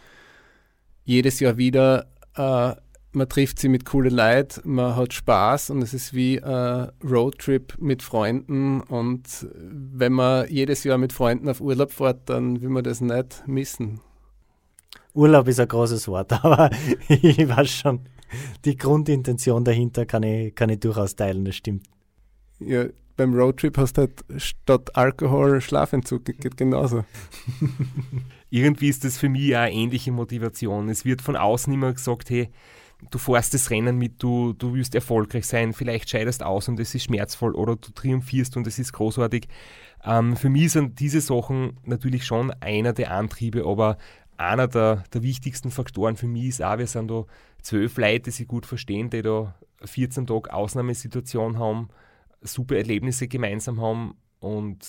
jedes 1.04 1.39
Jahr 1.39 1.58
wieder, 1.58 2.08
äh, 2.36 2.74
man 3.12 3.30
trifft 3.30 3.60
sie 3.60 3.70
mit 3.70 3.86
coole 3.86 4.10
Leuten, 4.10 4.62
man 4.74 4.96
hat 4.96 5.13
Spaß 5.13 5.70
und 5.70 5.84
es 5.84 5.93
ist 5.93 6.15
wie 6.15 6.41
ein 6.41 6.91
Roadtrip 7.04 7.76
mit 7.80 8.02
Freunden. 8.02 8.82
Und 8.82 9.48
wenn 9.54 10.13
man 10.13 10.50
jedes 10.50 10.84
Jahr 10.84 10.98
mit 10.98 11.13
Freunden 11.13 11.48
auf 11.48 11.62
Urlaub 11.62 11.91
fährt, 11.91 12.28
dann 12.28 12.60
will 12.60 12.70
man 12.70 12.84
das 12.84 13.02
nicht 13.02 13.43
missen. 13.46 14.02
Urlaub 15.17 15.47
ist 15.47 15.60
ein 15.60 15.67
großes 15.67 16.08
Wort, 16.08 16.32
aber 16.43 16.69
ich 17.10 17.49
weiß 17.49 17.69
schon, 17.69 18.01
die 18.65 18.77
Grundintention 18.77 19.65
dahinter 19.65 20.06
kann 20.06 20.23
ich, 20.23 20.53
kann 20.53 20.69
ich 20.69 20.80
durchaus 20.80 21.15
teilen, 21.15 21.43
das 21.43 21.56
stimmt. 21.56 21.88
Ja, 22.60 22.86
beim 23.15 23.34
Roadtrip 23.34 23.77
hast 23.77 23.97
du 23.97 24.01
halt 24.01 24.23
statt 24.38 24.95
Alkohol 24.95 25.60
Schlafentzug, 25.60 26.25
geht 26.25 26.56
genauso. 26.56 27.03
Irgendwie 28.51 28.89
ist 28.89 29.03
das 29.03 29.17
für 29.17 29.27
mich 29.27 29.56
auch 29.56 29.62
eine 29.62 29.73
ähnliche 29.73 30.12
Motivation. 30.12 30.88
Es 30.88 31.03
wird 31.03 31.21
von 31.21 31.36
außen 31.36 31.73
immer 31.73 31.93
gesagt, 31.93 32.30
hey, 32.30 32.49
du 33.10 33.17
fährst 33.17 33.56
das 33.56 33.71
Rennen 33.71 33.97
mit, 33.97 34.21
du, 34.21 34.53
du 34.53 34.73
willst 34.73 34.93
erfolgreich 34.93 35.47
sein, 35.47 35.73
vielleicht 35.73 36.10
scheidest 36.10 36.43
aus 36.43 36.67
und 36.67 36.80
es 36.80 36.93
ist 36.93 37.06
schmerzvoll 37.06 37.56
oder 37.56 37.75
du 37.75 37.91
triumphierst 37.91 38.56
und 38.56 38.67
es 38.67 38.77
ist 38.77 38.93
großartig. 38.93 39.47
Ähm, 40.03 40.36
für 40.36 40.49
mich 40.49 40.71
sind 40.71 40.99
diese 40.99 41.21
Sachen 41.21 41.77
natürlich 41.86 42.25
schon 42.25 42.51
einer 42.60 42.93
der 42.93 43.12
Antriebe, 43.12 43.65
aber 43.65 43.97
einer 44.38 44.67
der, 44.67 45.04
der 45.13 45.23
wichtigsten 45.23 45.71
Faktoren 45.71 46.15
für 46.15 46.28
mich 46.28 46.45
ist 46.45 46.63
auch, 46.63 46.78
wir 46.78 46.88
sind 46.88 47.10
da 47.10 47.26
zwölf 47.62 47.97
Leute, 47.97 48.21
die 48.21 48.32
sich 48.32 48.47
gut 48.47 48.65
verstehen, 48.65 49.10
die 49.10 49.21
da 49.21 49.56
14 49.84 50.28
Tage 50.28 50.54
Ausnahmesituation 50.54 51.60
haben, 51.60 51.89
super 52.41 52.78
Erlebnisse 52.78 53.28
gemeinsam 53.28 53.82
haben 53.82 54.15
und 54.39 54.88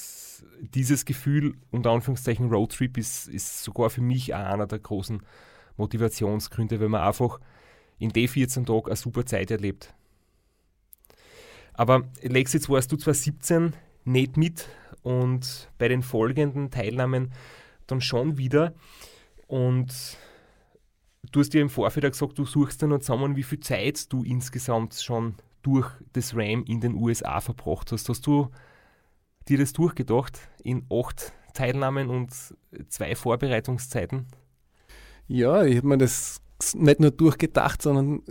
dieses 0.60 1.04
Gefühl, 1.04 1.54
unter 1.70 1.90
Anführungszeichen 1.90 2.48
Roadtrip, 2.50 2.98
ist, 2.98 3.28
ist 3.28 3.62
sogar 3.62 3.90
für 3.90 4.02
mich 4.02 4.34
auch 4.34 4.38
einer 4.44 4.66
der 4.66 4.78
großen 4.78 5.22
Motivationsgründe, 5.76 6.80
weil 6.80 6.88
man 6.88 7.02
einfach 7.02 7.40
in 7.98 8.10
den 8.10 8.28
14 8.28 8.66
Tagen 8.66 8.86
eine 8.86 8.96
super 8.96 9.24
Zeit 9.24 9.50
erlebt. 9.50 9.94
Aber 11.72 12.02
Lex, 12.22 12.52
jetzt 12.52 12.68
warst 12.68 12.92
du 12.92 12.96
zwar 12.96 13.14
17 13.14 13.72
nicht 14.04 14.36
mit 14.36 14.68
und 15.02 15.70
bei 15.78 15.88
den 15.88 16.02
folgenden 16.02 16.70
Teilnahmen 16.70 17.32
dann 17.86 18.00
schon 18.00 18.36
wieder. 18.36 18.74
Und 19.48 20.18
du 21.32 21.40
hast 21.40 21.52
dir 21.52 21.62
im 21.62 21.70
Vorfeld 21.70 22.12
gesagt, 22.12 22.38
du 22.38 22.44
suchst 22.44 22.82
dann 22.82 23.00
zusammen, 23.00 23.34
wie 23.34 23.42
viel 23.42 23.60
Zeit 23.60 24.12
du 24.12 24.22
insgesamt 24.22 24.94
schon 24.94 25.34
durch 25.62 25.90
das 26.12 26.36
RAM 26.36 26.64
in 26.64 26.80
den 26.80 26.94
USA 26.94 27.40
verbracht 27.40 27.90
hast. 27.90 28.08
Hast 28.08 28.26
du 28.26 28.50
dir 29.48 29.58
das 29.58 29.72
durchgedacht 29.72 30.38
in 30.62 30.86
acht 30.90 31.32
Teilnahmen 31.54 32.08
und 32.10 32.32
zwei 32.88 33.16
Vorbereitungszeiten? 33.16 34.26
Ja, 35.26 35.64
ich 35.64 35.78
habe 35.78 35.88
mir 35.88 35.98
das 35.98 36.40
nicht 36.74 37.00
nur 37.00 37.10
durchgedacht, 37.10 37.82
sondern 37.82 38.22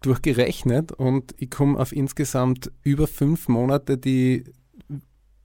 durchgerechnet 0.00 0.92
und 0.92 1.34
ich 1.38 1.50
komme 1.50 1.78
auf 1.78 1.92
insgesamt 1.92 2.72
über 2.82 3.06
fünf 3.06 3.48
Monate, 3.48 3.98
die 3.98 4.44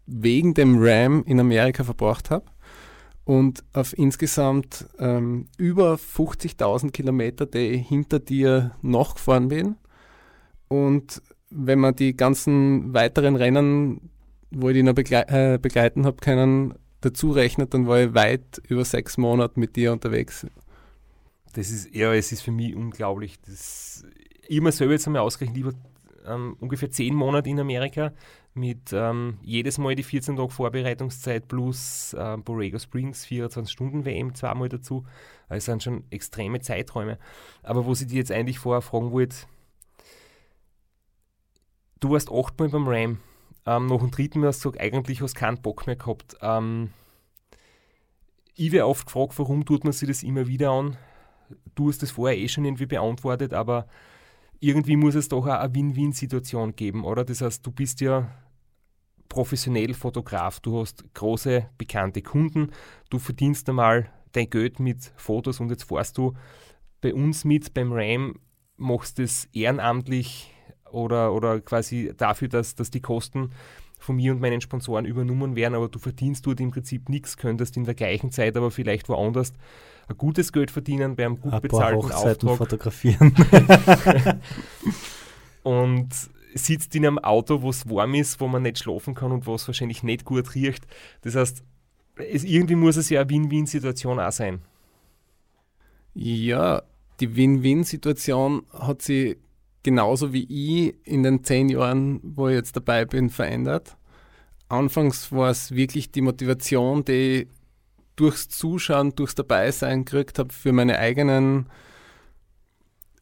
wegen 0.06 0.54
dem 0.54 0.78
RAM 0.80 1.24
in 1.26 1.40
Amerika 1.40 1.84
verbracht 1.84 2.32
habe 2.32 2.46
und 3.28 3.66
auf 3.74 3.98
insgesamt 3.98 4.88
ähm, 5.00 5.48
über 5.58 5.96
50.000 5.96 6.92
Kilometer, 6.92 7.46
die 7.46 7.76
hinter 7.78 8.20
dir 8.20 8.72
noch 8.82 9.16
gefahren 9.16 9.50
bin. 9.50 9.76
Und 10.70 11.22
wenn 11.50 11.78
man 11.78 11.94
die 11.94 12.16
ganzen 12.16 12.94
weiteren 12.94 13.36
Rennen, 13.36 14.12
wo 14.50 14.70
ich 14.70 14.76
die 14.76 14.84
noch 14.84 14.94
begle 14.94 15.26
äh, 15.28 15.60
begleiten 15.62 16.06
habe 16.06 16.16
können, 16.22 16.76
dazu 17.02 17.32
rechnet, 17.32 17.74
dann 17.74 17.86
war 17.86 18.00
ich 18.00 18.13
weit 18.13 18.62
über 18.70 18.86
sechs 18.86 19.18
Monate 19.18 19.60
mit 19.60 19.76
dir 19.76 19.92
unterwegs. 19.92 20.48
Das 21.52 21.70
ist, 21.70 21.94
ja, 21.94 22.13
es 22.13 22.32
ist 22.32 22.44
für 22.44 22.52
mich 22.52 22.78
unglaublich. 22.78 23.42
Das, 23.46 24.06
ich 24.48 24.62
mir 24.62 24.72
selber 24.72 24.94
jetzt 24.94 25.06
einmal 25.06 25.24
ausgerechnet, 25.24 25.58
ich 25.58 25.66
war 25.66 25.74
ähm, 26.28 26.56
ungefähr 26.60 26.92
zehn 26.92 27.16
Monate 27.16 27.50
in 27.50 27.60
Amerika 27.60 28.13
mit 28.54 28.92
ähm, 28.92 29.38
jedes 29.42 29.78
Mal 29.78 29.96
die 29.96 30.04
14 30.04 30.36
Tage 30.36 30.50
Vorbereitungszeit 30.50 31.48
plus 31.48 32.13
äh, 32.13 32.38
Borrego 32.38 32.80
Springs 32.80 33.26
24 33.26 33.72
Stunden 33.72 34.06
WM 34.06 34.36
zweimal 34.36 34.70
dazu. 34.70 35.06
Also 35.48 35.72
sind 35.72 35.84
schon 35.84 36.04
extreme 36.10 36.60
Zeiträume. 36.60 37.20
Aber 37.63 37.88
was 37.88 38.02
ich 38.02 38.08
dir 38.08 38.18
jetzt 38.18 38.32
eigentlich 38.32 38.60
vorher 38.60 38.82
fragen 38.82 39.12
wollte, 39.12 39.38
du 42.00 42.12
warst 42.12 42.32
achtmal 42.32 42.70
beim 42.70 42.88
Ram. 42.88 43.20
Ähm, 43.66 43.88
nach 43.88 44.00
dem 44.00 44.12
dritten 44.12 44.40
Mal 44.40 44.48
hast 44.48 44.66
du 44.66 44.72
eigentlich 44.80 45.22
hast 45.22 45.36
keinen 45.36 45.62
Bock 45.62 45.88
mehr 45.88 45.96
gehabt. 45.96 46.38
Ähm, 46.42 46.92
ich 48.56 48.72
werde 48.72 48.88
oft 48.88 49.06
gefragt, 49.06 49.38
warum 49.38 49.66
tut 49.66 49.84
man 49.84 49.94
sich 49.94 50.08
das 50.08 50.24
immer 50.24 50.48
wieder 50.48 50.72
an? 50.72 50.98
du 51.76 51.90
hast 51.90 52.02
das 52.02 52.12
vorher 52.12 52.38
eh 52.38 52.48
schon 52.48 52.66
irgendwie 52.66 52.86
beantwortet, 52.86 53.54
aber 53.54 53.88
irgendwie 54.60 54.96
muss 54.96 55.15
es 55.15 55.30
doch 55.30 55.46
auch 55.46 55.60
eine 55.60 55.76
Win-Win-Situation 55.76 56.76
geben, 56.76 57.04
oder? 57.04 57.24
Das 57.24 57.41
heißt, 57.41 57.65
du 57.65 57.72
bist 57.72 58.02
ja 58.02 58.30
professionell 59.30 59.93
Fotograf, 59.93 60.60
du 60.60 60.80
hast 60.80 61.04
große 61.13 61.70
bekannte 61.78 62.22
Kunden, 62.22 62.72
du 63.10 63.20
verdienst 63.20 63.67
einmal 63.70 64.10
dein 64.32 64.50
Geld 64.50 64.80
mit 64.80 65.12
Fotos 65.15 65.60
und 65.60 65.70
jetzt 65.70 65.84
fährst 65.84 66.17
du 66.17 66.34
bei 67.02 67.13
uns 67.13 67.46
mit 67.46 67.74
beim 67.74 67.91
RAM, 67.91 68.39
machst 68.78 69.20
es 69.20 69.46
ehrenamtlich 69.54 70.54
oder, 70.91 71.34
oder 71.34 71.60
quasi 71.62 72.13
dafür, 72.15 72.48
dass, 72.48 72.76
dass 72.76 72.89
die 72.89 73.02
Kosten 73.02 73.52
von 74.00 74.15
mir 74.15 74.32
und 74.32 74.41
meinen 74.41 74.62
Sponsoren 74.62 75.06
übernommen 75.06 75.56
werden, 75.56 75.76
aber 75.76 75.89
du 75.89 76.00
verdienst 76.00 76.46
dort 76.46 76.60
im 76.60 76.72
Prinzip 76.72 77.10
nichts, 77.10 77.38
könntest 77.38 77.78
in 77.78 77.84
der 77.84 77.96
gleichen 77.96 78.32
Zeit 78.32 78.56
aber 78.56 78.72
vielleicht 78.72 79.10
woanders 79.10 79.54
ein 80.08 80.17
gutes 80.17 80.54
Geld 80.54 80.72
verdienen 80.72 81.15
bei 81.15 81.26
einem 81.26 81.39
gut 81.39 81.54
ein 81.54 81.62
bezahlten 81.62 82.12
Auftrag. 82.12 82.58
fotografieren. 82.58 83.34
und 85.63 86.10
sitzt 86.54 86.96
in 86.96 87.06
einem 87.06 87.20
Auto, 87.20 87.62
wo 87.62 87.70
es 87.70 87.89
warm 87.89 88.13
ist, 88.15 88.39
wo 88.39 88.48
man 88.48 88.63
nicht 88.63 88.80
schlafen 88.80 89.13
kann 89.13 89.32
und 89.32 89.46
wo 89.46 89.56
es 89.56 89.67
wahrscheinlich 89.67 90.04
nicht 90.04 90.26
gut 90.26 90.56
riecht. 90.56 90.88
Das 91.22 91.36
heißt, 91.36 91.63
es, 92.15 92.43
irgendwie 92.43 92.76
muss 92.76 92.98
es 92.98 93.10
ja 93.10 93.22
eine 93.22 93.30
Win-Win-Situation 93.30 94.20
auch 94.20 94.32
sein. 94.32 94.62
Ja, 96.13 96.82
die 97.20 97.36
Win-Win-Situation 97.36 98.63
hat 98.74 99.02
sich 99.02 99.38
genauso 99.84 100.34
wie 100.34 100.43
ich 100.50 100.96
in 101.06 101.24
den 101.24 101.43
zehn 101.43 101.70
Jahren, 101.70 102.20
wo 102.24 102.48
ich 102.48 102.56
jetzt 102.56 102.76
dabei 102.76 103.06
bin, 103.06 103.30
verändert. 103.30 103.98
Anfangs 104.70 105.32
war 105.32 105.52
es 105.52 105.72
wirklich 105.72 106.12
die 106.12 106.22
Motivation, 106.22 107.06
die 107.06 107.12
ich 107.12 107.48
durchs 108.18 108.50
Zuschauen, 108.50 109.16
durchs 109.16 109.36
Dabeisein 109.36 110.04
gekriegt 110.04 110.38
habe 110.40 110.54
für 110.54 110.74
meine 110.74 111.00
eigenen 111.00 111.68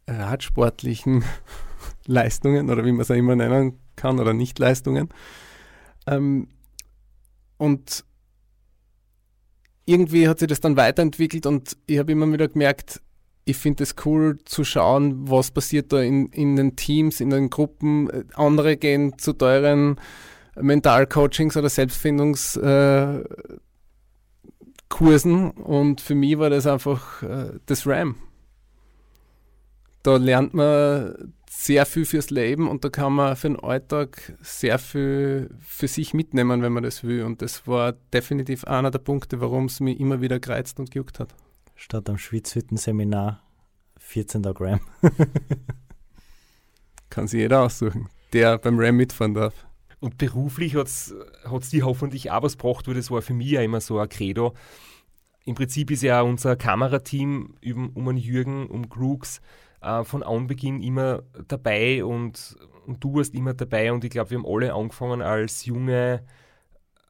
radsportlichen 0.08 1.24
Leistungen 2.08 2.70
oder 2.70 2.84
wie 2.84 2.92
man 2.92 3.02
es 3.02 3.12
auch 3.12 3.16
immer 3.16 3.36
nennen 3.36 3.80
kann 3.96 4.20
oder 4.20 4.34
Nicht-Leistungen. 4.34 5.10
Ähm, 6.08 6.48
und 7.58 8.04
irgendwie 9.86 10.28
hat 10.28 10.40
sich 10.40 10.48
das 10.48 10.60
dann 10.60 10.78
weiterentwickelt 10.78 11.46
und 11.46 11.78
ich 11.86 12.00
habe 12.00 12.12
immer 12.12 12.32
wieder 12.32 12.48
gemerkt, 12.48 13.02
ich 13.46 13.58
finde 13.58 13.84
es 13.84 13.96
cool 14.06 14.40
zu 14.44 14.64
schauen, 14.64 15.30
was 15.30 15.52
passiert 15.52 15.94
da 15.94 16.02
in, 16.02 16.28
in 16.30 16.56
den 16.56 16.76
Teams, 16.76 17.22
in 17.22 17.30
den 17.30 17.52
Gruppen. 17.52 18.10
Andere 18.34 18.76
gehen 18.76 19.20
zu 19.20 19.34
teuren 19.34 20.00
Mentalcoachings 20.60 21.56
oder 21.56 21.70
Selbstfindungskursen 21.70 22.64
äh, 22.64 23.58
und 25.58 26.02
für 26.02 26.16
mich 26.16 26.38
war 26.38 26.50
das 26.50 26.68
einfach 26.68 27.24
äh, 27.24 27.60
das 27.66 27.86
RAM. 27.86 28.16
Da 30.04 30.18
lernt 30.18 30.54
man 30.54 31.34
sehr 31.50 31.86
viel 31.86 32.06
fürs 32.06 32.30
Leben 32.30 32.68
und 32.68 32.86
da 32.86 32.90
kann 32.90 33.14
man 33.14 33.36
für 33.36 33.48
den 33.48 33.60
Alltag 33.60 34.38
sehr 34.42 34.78
viel 34.78 35.50
für 35.62 35.88
sich 35.88 36.14
mitnehmen, 36.14 36.62
wenn 36.62 36.74
man 36.74 36.84
das 36.84 37.04
will. 37.04 37.24
Und 37.24 37.42
das 37.42 37.68
war 37.68 37.94
definitiv 38.14 38.66
einer 38.66 38.92
der 38.92 39.00
Punkte, 39.00 39.42
warum 39.42 39.66
es 39.66 39.80
mich 39.80 40.00
immer 40.00 40.22
wieder 40.22 40.40
gereizt 40.40 40.80
und 40.80 40.92
gejuckt 40.92 41.20
hat 41.20 41.34
statt 41.76 42.10
am 42.10 42.18
Schwitzhütten-Seminar 42.18 43.44
14. 43.98 44.42
Gramm. 44.42 44.80
Kann 47.10 47.28
sich 47.28 47.42
jeder 47.42 47.62
aussuchen, 47.62 48.10
der 48.34 48.58
beim 48.58 48.80
Ram 48.80 48.96
mitfahren 48.96 49.34
darf. 49.34 49.65
Und 50.06 50.20
beruflich 50.20 50.76
hat 50.76 50.86
es 50.86 51.16
die 51.72 51.82
hoffentlich 51.82 52.30
auch 52.30 52.44
was 52.44 52.60
gebracht, 52.60 52.88
weil 52.88 52.94
das 52.94 53.10
war 53.10 53.24
für 53.24 53.34
mich 53.34 53.50
ja 53.50 53.64
immer 53.64 53.82
so 53.82 53.98
ein 53.98 54.08
Credo. 54.08 54.54
Im 55.46 55.56
Prinzip 55.56 55.90
ist 55.90 56.04
ja 56.04 56.22
unser 56.22 56.56
Kamerateam 56.56 57.56
um, 57.66 57.90
um 57.90 58.08
einen 58.08 58.20
Jürgen, 58.20 58.68
um 58.68 58.88
Crooks, 58.88 59.42
äh, 59.82 60.04
von 60.04 60.22
Anbeginn 60.22 60.84
immer 60.84 61.24
dabei 61.48 62.06
und, 62.06 62.56
und 62.86 63.04
du 63.04 63.16
warst 63.16 63.34
immer 63.34 63.56
dabei 63.56 63.92
und 63.92 64.04
ich 64.04 64.12
glaube, 64.12 64.30
wir 64.30 64.38
haben 64.38 64.46
alle 64.46 64.76
angefangen 64.76 65.24
als 65.24 65.66
junge 65.66 66.22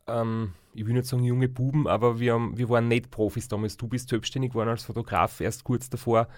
ähm, 0.07 0.53
ich 0.73 0.85
will 0.85 0.93
nicht 0.93 1.05
sagen 1.05 1.25
junge 1.25 1.49
Buben, 1.49 1.87
aber 1.87 2.17
wir, 2.17 2.33
haben, 2.33 2.57
wir 2.57 2.69
waren 2.69 2.87
nicht 2.87 3.11
Profis 3.11 3.49
damals. 3.49 3.75
Du 3.75 3.89
bist 3.89 4.07
selbstständig 4.07 4.51
geworden 4.51 4.69
als 4.69 4.83
Fotograf 4.83 5.41
erst 5.41 5.65
kurz 5.65 5.89
davor. 5.89 6.29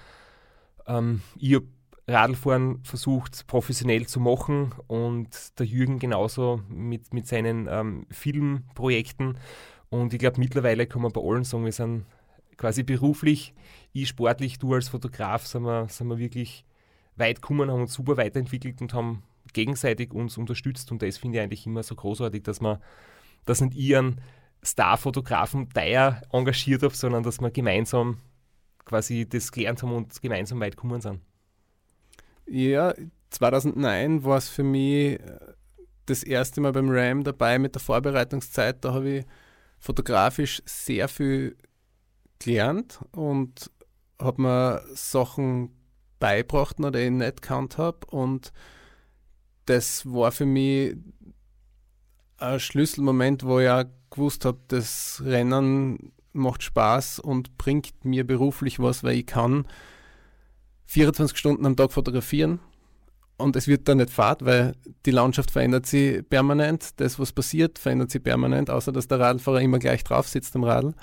Ähm, 0.88 1.22
ich 1.38 1.54
habe 1.54 1.68
Radlfahren 2.08 2.84
versucht 2.84 3.48
professionell 3.48 4.08
zu 4.08 4.20
machen 4.20 4.74
und 4.88 5.60
der 5.60 5.66
Jürgen 5.66 6.00
genauso 6.00 6.62
mit, 6.70 7.14
mit 7.14 7.28
seinen 7.28 7.68
ähm, 7.70 8.06
Filmprojekten. 8.10 9.38
Und 9.90 10.14
ich 10.14 10.20
glaube, 10.20 10.40
mittlerweile 10.40 10.88
kann 10.88 11.02
man 11.02 11.12
bei 11.12 11.22
allen 11.22 11.44
sagen, 11.44 11.66
wir 11.66 11.72
sind 11.72 12.06
quasi 12.56 12.84
beruflich, 12.84 13.54
ich 13.94 14.08
sportlich, 14.08 14.58
du 14.58 14.74
als 14.74 14.90
Fotograf, 14.90 15.46
sind 15.46 15.64
wir, 15.64 15.90
sind 15.90 16.08
wir 16.08 16.18
wirklich 16.18 16.66
weit 17.18 17.42
gekommen, 17.42 17.70
haben 17.70 17.82
uns 17.82 17.94
super 17.94 18.18
weiterentwickelt 18.18 18.82
und 18.82 18.94
haben 18.94 19.24
gegenseitig 19.54 20.14
uns 20.14 20.38
unterstützt. 20.38 20.92
Und 20.92 21.02
das 21.02 21.18
finde 21.18 21.38
ich 21.38 21.44
eigentlich 21.44 21.66
immer 21.66 21.84
so 21.84 21.96
großartig, 21.96 22.44
dass 22.44 22.62
man 22.62 22.80
dass 23.48 23.62
nicht 23.62 23.76
ich 23.76 23.96
einen 23.96 24.22
Starfotografen 24.62 25.70
teuer 25.70 26.22
engagiert 26.32 26.84
habe, 26.84 26.96
sondern 26.96 27.24
dass 27.24 27.40
wir 27.40 27.50
gemeinsam 27.50 28.18
quasi 28.86 29.28
das 29.28 29.52
gelernt 29.52 29.82
haben 29.82 29.94
und 29.94 30.22
gemeinsam 30.22 30.60
weit 30.60 30.76
gekommen 30.76 31.02
sind. 31.02 31.22
Ja, 32.48 32.94
2009 33.32 34.24
war 34.24 34.38
es 34.38 34.50
für 34.50 34.64
mich 34.64 35.20
äh, 35.20 35.40
das 36.06 36.24
erste 36.24 36.62
Mal 36.62 36.72
beim 36.72 36.90
RAM 36.90 37.24
dabei 37.24 37.60
mit 37.60 37.76
der 37.76 37.82
Vorbereitungszeit. 37.82 38.84
Da 38.84 38.94
habe 38.94 39.10
ich 39.10 39.26
fotografisch 39.80 40.62
sehr 40.66 41.08
viel 41.08 41.58
gelernt 42.40 43.00
und 43.12 43.70
habe 44.20 44.42
mir 44.42 44.84
Sachen 44.94 45.76
beibrachten 46.20 46.86
oder 46.86 47.00
ich 47.00 47.12
nicht 47.12 47.42
gekannt 47.42 47.78
habe. 47.78 48.08
Und 48.08 48.54
das 49.66 50.06
war 50.06 50.32
für 50.32 50.46
mich 50.46 50.96
ein 52.38 52.60
Schlüsselmoment, 52.60 53.44
wo 53.44 53.60
ich 53.60 53.70
auch 53.70 53.84
gewusst 54.10 54.46
habe, 54.46 54.60
das 54.70 55.22
Rennen 55.26 56.14
macht 56.34 56.64
Spaß 56.64 57.20
und 57.20 57.58
bringt 57.58 58.06
mir 58.06 58.26
beruflich 58.26 58.80
was, 58.80 59.04
weil 59.04 59.18
ich 59.18 59.26
kann 59.26 59.66
24 60.88 61.38
Stunden 61.38 61.66
am 61.66 61.76
Tag 61.76 61.92
fotografieren 61.92 62.60
und 63.38 63.56
es 63.56 63.68
wird 63.68 63.88
dann 63.88 63.98
nicht 63.98 64.10
fad, 64.10 64.44
weil 64.44 64.74
die 65.06 65.12
Landschaft 65.12 65.52
verändert 65.52 65.86
sich 65.86 66.28
permanent. 66.28 67.00
Das, 67.00 67.20
was 67.20 67.32
passiert, 67.32 67.78
verändert 67.78 68.10
sich 68.10 68.24
permanent, 68.24 68.70
außer 68.70 68.92
dass 68.92 69.08
der 69.08 69.20
Radfahrer 69.20 69.62
immer 69.62 69.80
gleich 69.80 70.04
drauf 70.04 70.28
sitzt 70.28 70.56
am 70.56 70.64
Radl. 70.64 70.94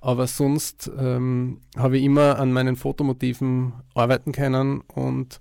Aber 0.00 0.26
sonst 0.26 0.90
ähm, 0.98 1.60
habe 1.76 1.98
ich 1.98 2.04
immer 2.04 2.38
an 2.38 2.52
meinen 2.52 2.76
Fotomotiven 2.76 3.74
arbeiten 3.94 4.32
können 4.32 4.80
und 4.80 5.38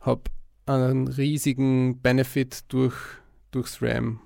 habe 0.00 0.22
einen 0.64 1.08
riesigen 1.08 2.00
Benefit 2.00 2.72
durch, 2.72 2.94
durchs 3.50 3.82
RAM, 3.82 4.20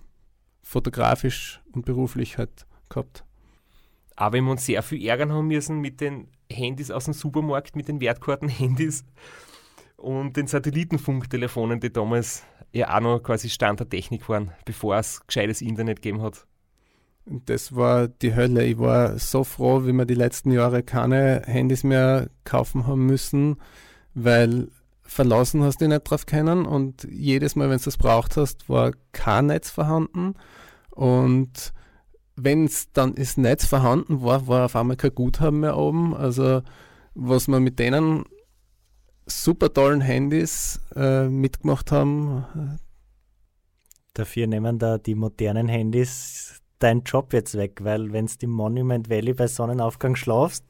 fotografisch 0.62 1.60
und 1.72 1.86
beruflich 1.86 2.36
halt 2.36 2.66
gehabt. 2.90 3.24
Aber 4.16 4.34
wenn 4.34 4.44
wir 4.44 4.52
uns 4.52 4.66
sehr 4.66 4.82
viel 4.82 5.04
ärgern 5.04 5.32
haben 5.32 5.48
müssen 5.48 5.80
mit 5.80 6.00
den 6.00 6.28
Handys 6.54 6.90
aus 6.90 7.04
dem 7.04 7.14
Supermarkt, 7.14 7.76
mit 7.76 7.88
den 7.88 8.00
Wertkarten-Handys 8.00 9.04
und 9.96 10.36
den 10.36 10.46
Satellitenfunktelefonen, 10.46 11.80
die 11.80 11.92
damals 11.92 12.42
ja 12.72 12.94
auch 12.94 13.00
noch 13.00 13.20
quasi 13.20 13.48
Stand 13.48 13.80
der 13.80 13.88
Technik 13.88 14.28
waren, 14.28 14.52
bevor 14.64 14.96
es 14.96 15.26
gescheites 15.26 15.60
Internet 15.62 16.02
gegeben 16.02 16.22
hat. 16.22 16.46
Das 17.26 17.74
war 17.74 18.08
die 18.08 18.34
Hölle. 18.34 18.64
Ich 18.64 18.78
war 18.78 19.18
so 19.18 19.44
froh, 19.44 19.86
wie 19.86 19.92
wir 19.92 20.04
die 20.04 20.14
letzten 20.14 20.50
Jahre 20.50 20.82
keine 20.82 21.42
Handys 21.46 21.82
mehr 21.82 22.28
kaufen 22.44 22.86
haben 22.86 23.06
müssen, 23.06 23.56
weil 24.12 24.68
verlassen 25.02 25.62
hast 25.62 25.80
du 25.80 25.88
nicht 25.88 26.04
drauf 26.04 26.26
können 26.26 26.66
und 26.66 27.06
jedes 27.10 27.56
Mal, 27.56 27.70
wenn 27.70 27.78
du 27.78 27.88
es 27.88 27.96
braucht 27.96 28.36
hast, 28.36 28.68
war 28.68 28.92
kein 29.12 29.46
Netz 29.46 29.70
vorhanden 29.70 30.34
und 30.90 31.72
wenn 32.36 32.64
es 32.64 32.90
dann 32.92 33.14
das 33.14 33.36
Netz 33.36 33.64
vorhanden 33.64 34.22
war, 34.22 34.46
war 34.46 34.66
auf 34.66 34.76
einmal 34.76 34.96
kein 34.96 35.14
Guthaben 35.14 35.60
mehr 35.60 35.76
oben. 35.76 36.14
Also 36.14 36.62
was 37.14 37.48
wir 37.48 37.60
mit 37.60 37.78
denen 37.78 38.24
super 39.26 39.72
tollen 39.72 40.00
Handys 40.00 40.80
äh, 40.94 41.28
mitgemacht 41.28 41.92
haben. 41.92 42.78
Dafür 44.12 44.46
nehmen 44.46 44.78
da 44.78 44.98
die 44.98 45.14
modernen 45.14 45.68
Handys 45.68 46.60
deinen 46.78 47.02
Job 47.04 47.32
jetzt 47.32 47.56
weg, 47.56 47.80
weil 47.82 48.12
wenn 48.12 48.26
du 48.26 48.32
im 48.40 48.50
Monument 48.50 49.08
Valley 49.08 49.32
bei 49.32 49.46
Sonnenaufgang 49.46 50.16
schlafst, 50.16 50.64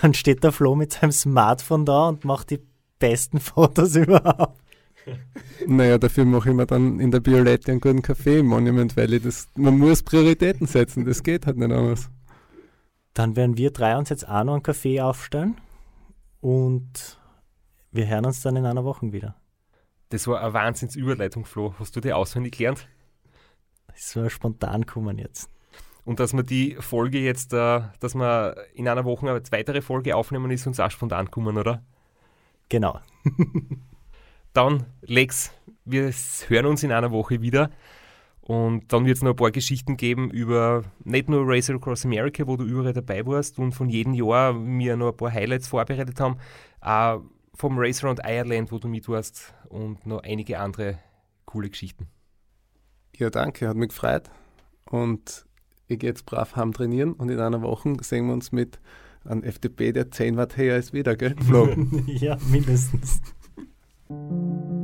dann 0.00 0.14
steht 0.14 0.42
der 0.42 0.52
Flo 0.52 0.74
mit 0.74 0.92
seinem 0.94 1.12
Smartphone 1.12 1.84
da 1.84 2.08
und 2.08 2.24
macht 2.24 2.50
die 2.50 2.60
besten 2.98 3.40
Fotos 3.40 3.96
überhaupt. 3.96 4.60
Naja, 5.66 5.98
dafür 5.98 6.24
mache 6.24 6.50
ich 6.50 6.54
mir 6.54 6.66
dann 6.66 7.00
in 7.00 7.10
der 7.10 7.20
Biolette 7.20 7.70
einen 7.70 7.80
guten 7.80 8.02
Kaffee 8.02 8.38
im 8.38 8.46
Monument 8.46 8.96
Valley. 8.96 9.20
Das, 9.20 9.48
man 9.56 9.78
muss 9.78 10.02
Prioritäten 10.02 10.66
setzen, 10.66 11.04
das 11.04 11.22
geht 11.22 11.46
halt 11.46 11.58
nicht 11.58 11.72
anders. 11.72 12.10
Dann 13.14 13.36
werden 13.36 13.56
wir 13.56 13.70
drei 13.70 13.96
uns 13.96 14.08
jetzt 14.08 14.28
auch 14.28 14.44
noch 14.44 14.54
einen 14.54 14.62
Kaffee 14.62 15.00
aufstellen 15.00 15.56
und 16.40 17.18
wir 17.92 18.06
hören 18.06 18.26
uns 18.26 18.40
dann 18.42 18.56
in 18.56 18.64
einer 18.64 18.84
Woche 18.84 19.12
wieder. 19.12 19.36
Das 20.10 20.26
war 20.26 20.40
eine 20.40 20.52
Wahnsinnsüberleitung, 20.52 21.44
Flo. 21.44 21.74
Hast 21.78 21.94
du 21.96 22.00
die 22.00 22.12
auswendig 22.12 22.56
gelernt? 22.56 22.88
Das 23.88 24.16
war 24.16 24.30
spontan 24.30 24.86
kommen 24.86 25.18
jetzt. 25.18 25.48
Und 26.04 26.18
dass 26.18 26.32
wir 26.32 26.42
die 26.42 26.76
Folge 26.80 27.20
jetzt, 27.20 27.52
äh, 27.52 27.82
dass 28.00 28.14
wir 28.14 28.56
in 28.74 28.88
einer 28.88 29.04
Woche 29.04 29.28
eine 29.28 29.42
weitere 29.50 29.82
Folge 29.82 30.16
aufnehmen, 30.16 30.50
ist 30.50 30.66
uns 30.66 30.80
auch 30.80 30.90
spontan 30.90 31.30
kommen, 31.30 31.58
oder? 31.58 31.84
Genau. 32.68 32.98
dann, 34.52 34.86
Lex, 35.02 35.52
wir 35.84 36.12
hören 36.48 36.66
uns 36.66 36.82
in 36.82 36.92
einer 36.92 37.10
Woche 37.10 37.40
wieder. 37.40 37.70
Und 38.42 38.92
dann 38.92 39.06
wird 39.06 39.16
es 39.16 39.22
noch 39.22 39.30
ein 39.30 39.36
paar 39.36 39.52
Geschichten 39.52 39.96
geben 39.96 40.30
über 40.30 40.82
nicht 41.04 41.28
nur 41.28 41.44
Racer 41.46 41.74
Across 41.74 42.04
America, 42.04 42.46
wo 42.46 42.56
du 42.56 42.64
überall 42.64 42.92
dabei 42.92 43.24
warst 43.24 43.60
und 43.60 43.72
von 43.72 43.88
jedem 43.88 44.12
Jahr 44.14 44.52
mir 44.52 44.96
noch 44.96 45.12
ein 45.12 45.16
paar 45.16 45.32
Highlights 45.32 45.68
vorbereitet 45.68 46.18
haben, 46.18 46.36
auch 46.80 47.22
vom 47.54 47.78
Race 47.78 48.02
Around 48.02 48.22
Ireland, 48.24 48.72
wo 48.72 48.78
du 48.78 48.88
mit 48.88 49.08
warst 49.08 49.54
und 49.68 50.04
noch 50.04 50.24
einige 50.24 50.58
andere 50.58 50.98
coole 51.44 51.70
Geschichten. 51.70 52.08
Ja, 53.16 53.30
danke, 53.30 53.68
hat 53.68 53.76
mich 53.76 53.90
gefreut. 53.90 54.30
Und 54.86 55.44
ich 55.86 55.98
gehe 55.98 56.08
jetzt 56.08 56.26
brav 56.26 56.56
heim 56.56 56.72
trainieren 56.72 57.12
und 57.12 57.28
in 57.28 57.38
einer 57.38 57.62
Woche 57.62 57.96
sehen 58.00 58.26
wir 58.26 58.32
uns 58.32 58.50
mit 58.50 58.80
einem 59.24 59.44
FDP, 59.44 59.92
der 59.92 60.10
10 60.10 60.36
Watt 60.36 60.56
höher 60.56 60.76
ist, 60.76 60.92
wieder, 60.92 61.14
gell? 61.14 61.36
ja, 62.06 62.36
mindestens. 62.50 63.20
Thank 64.10 64.70
you. 64.70 64.79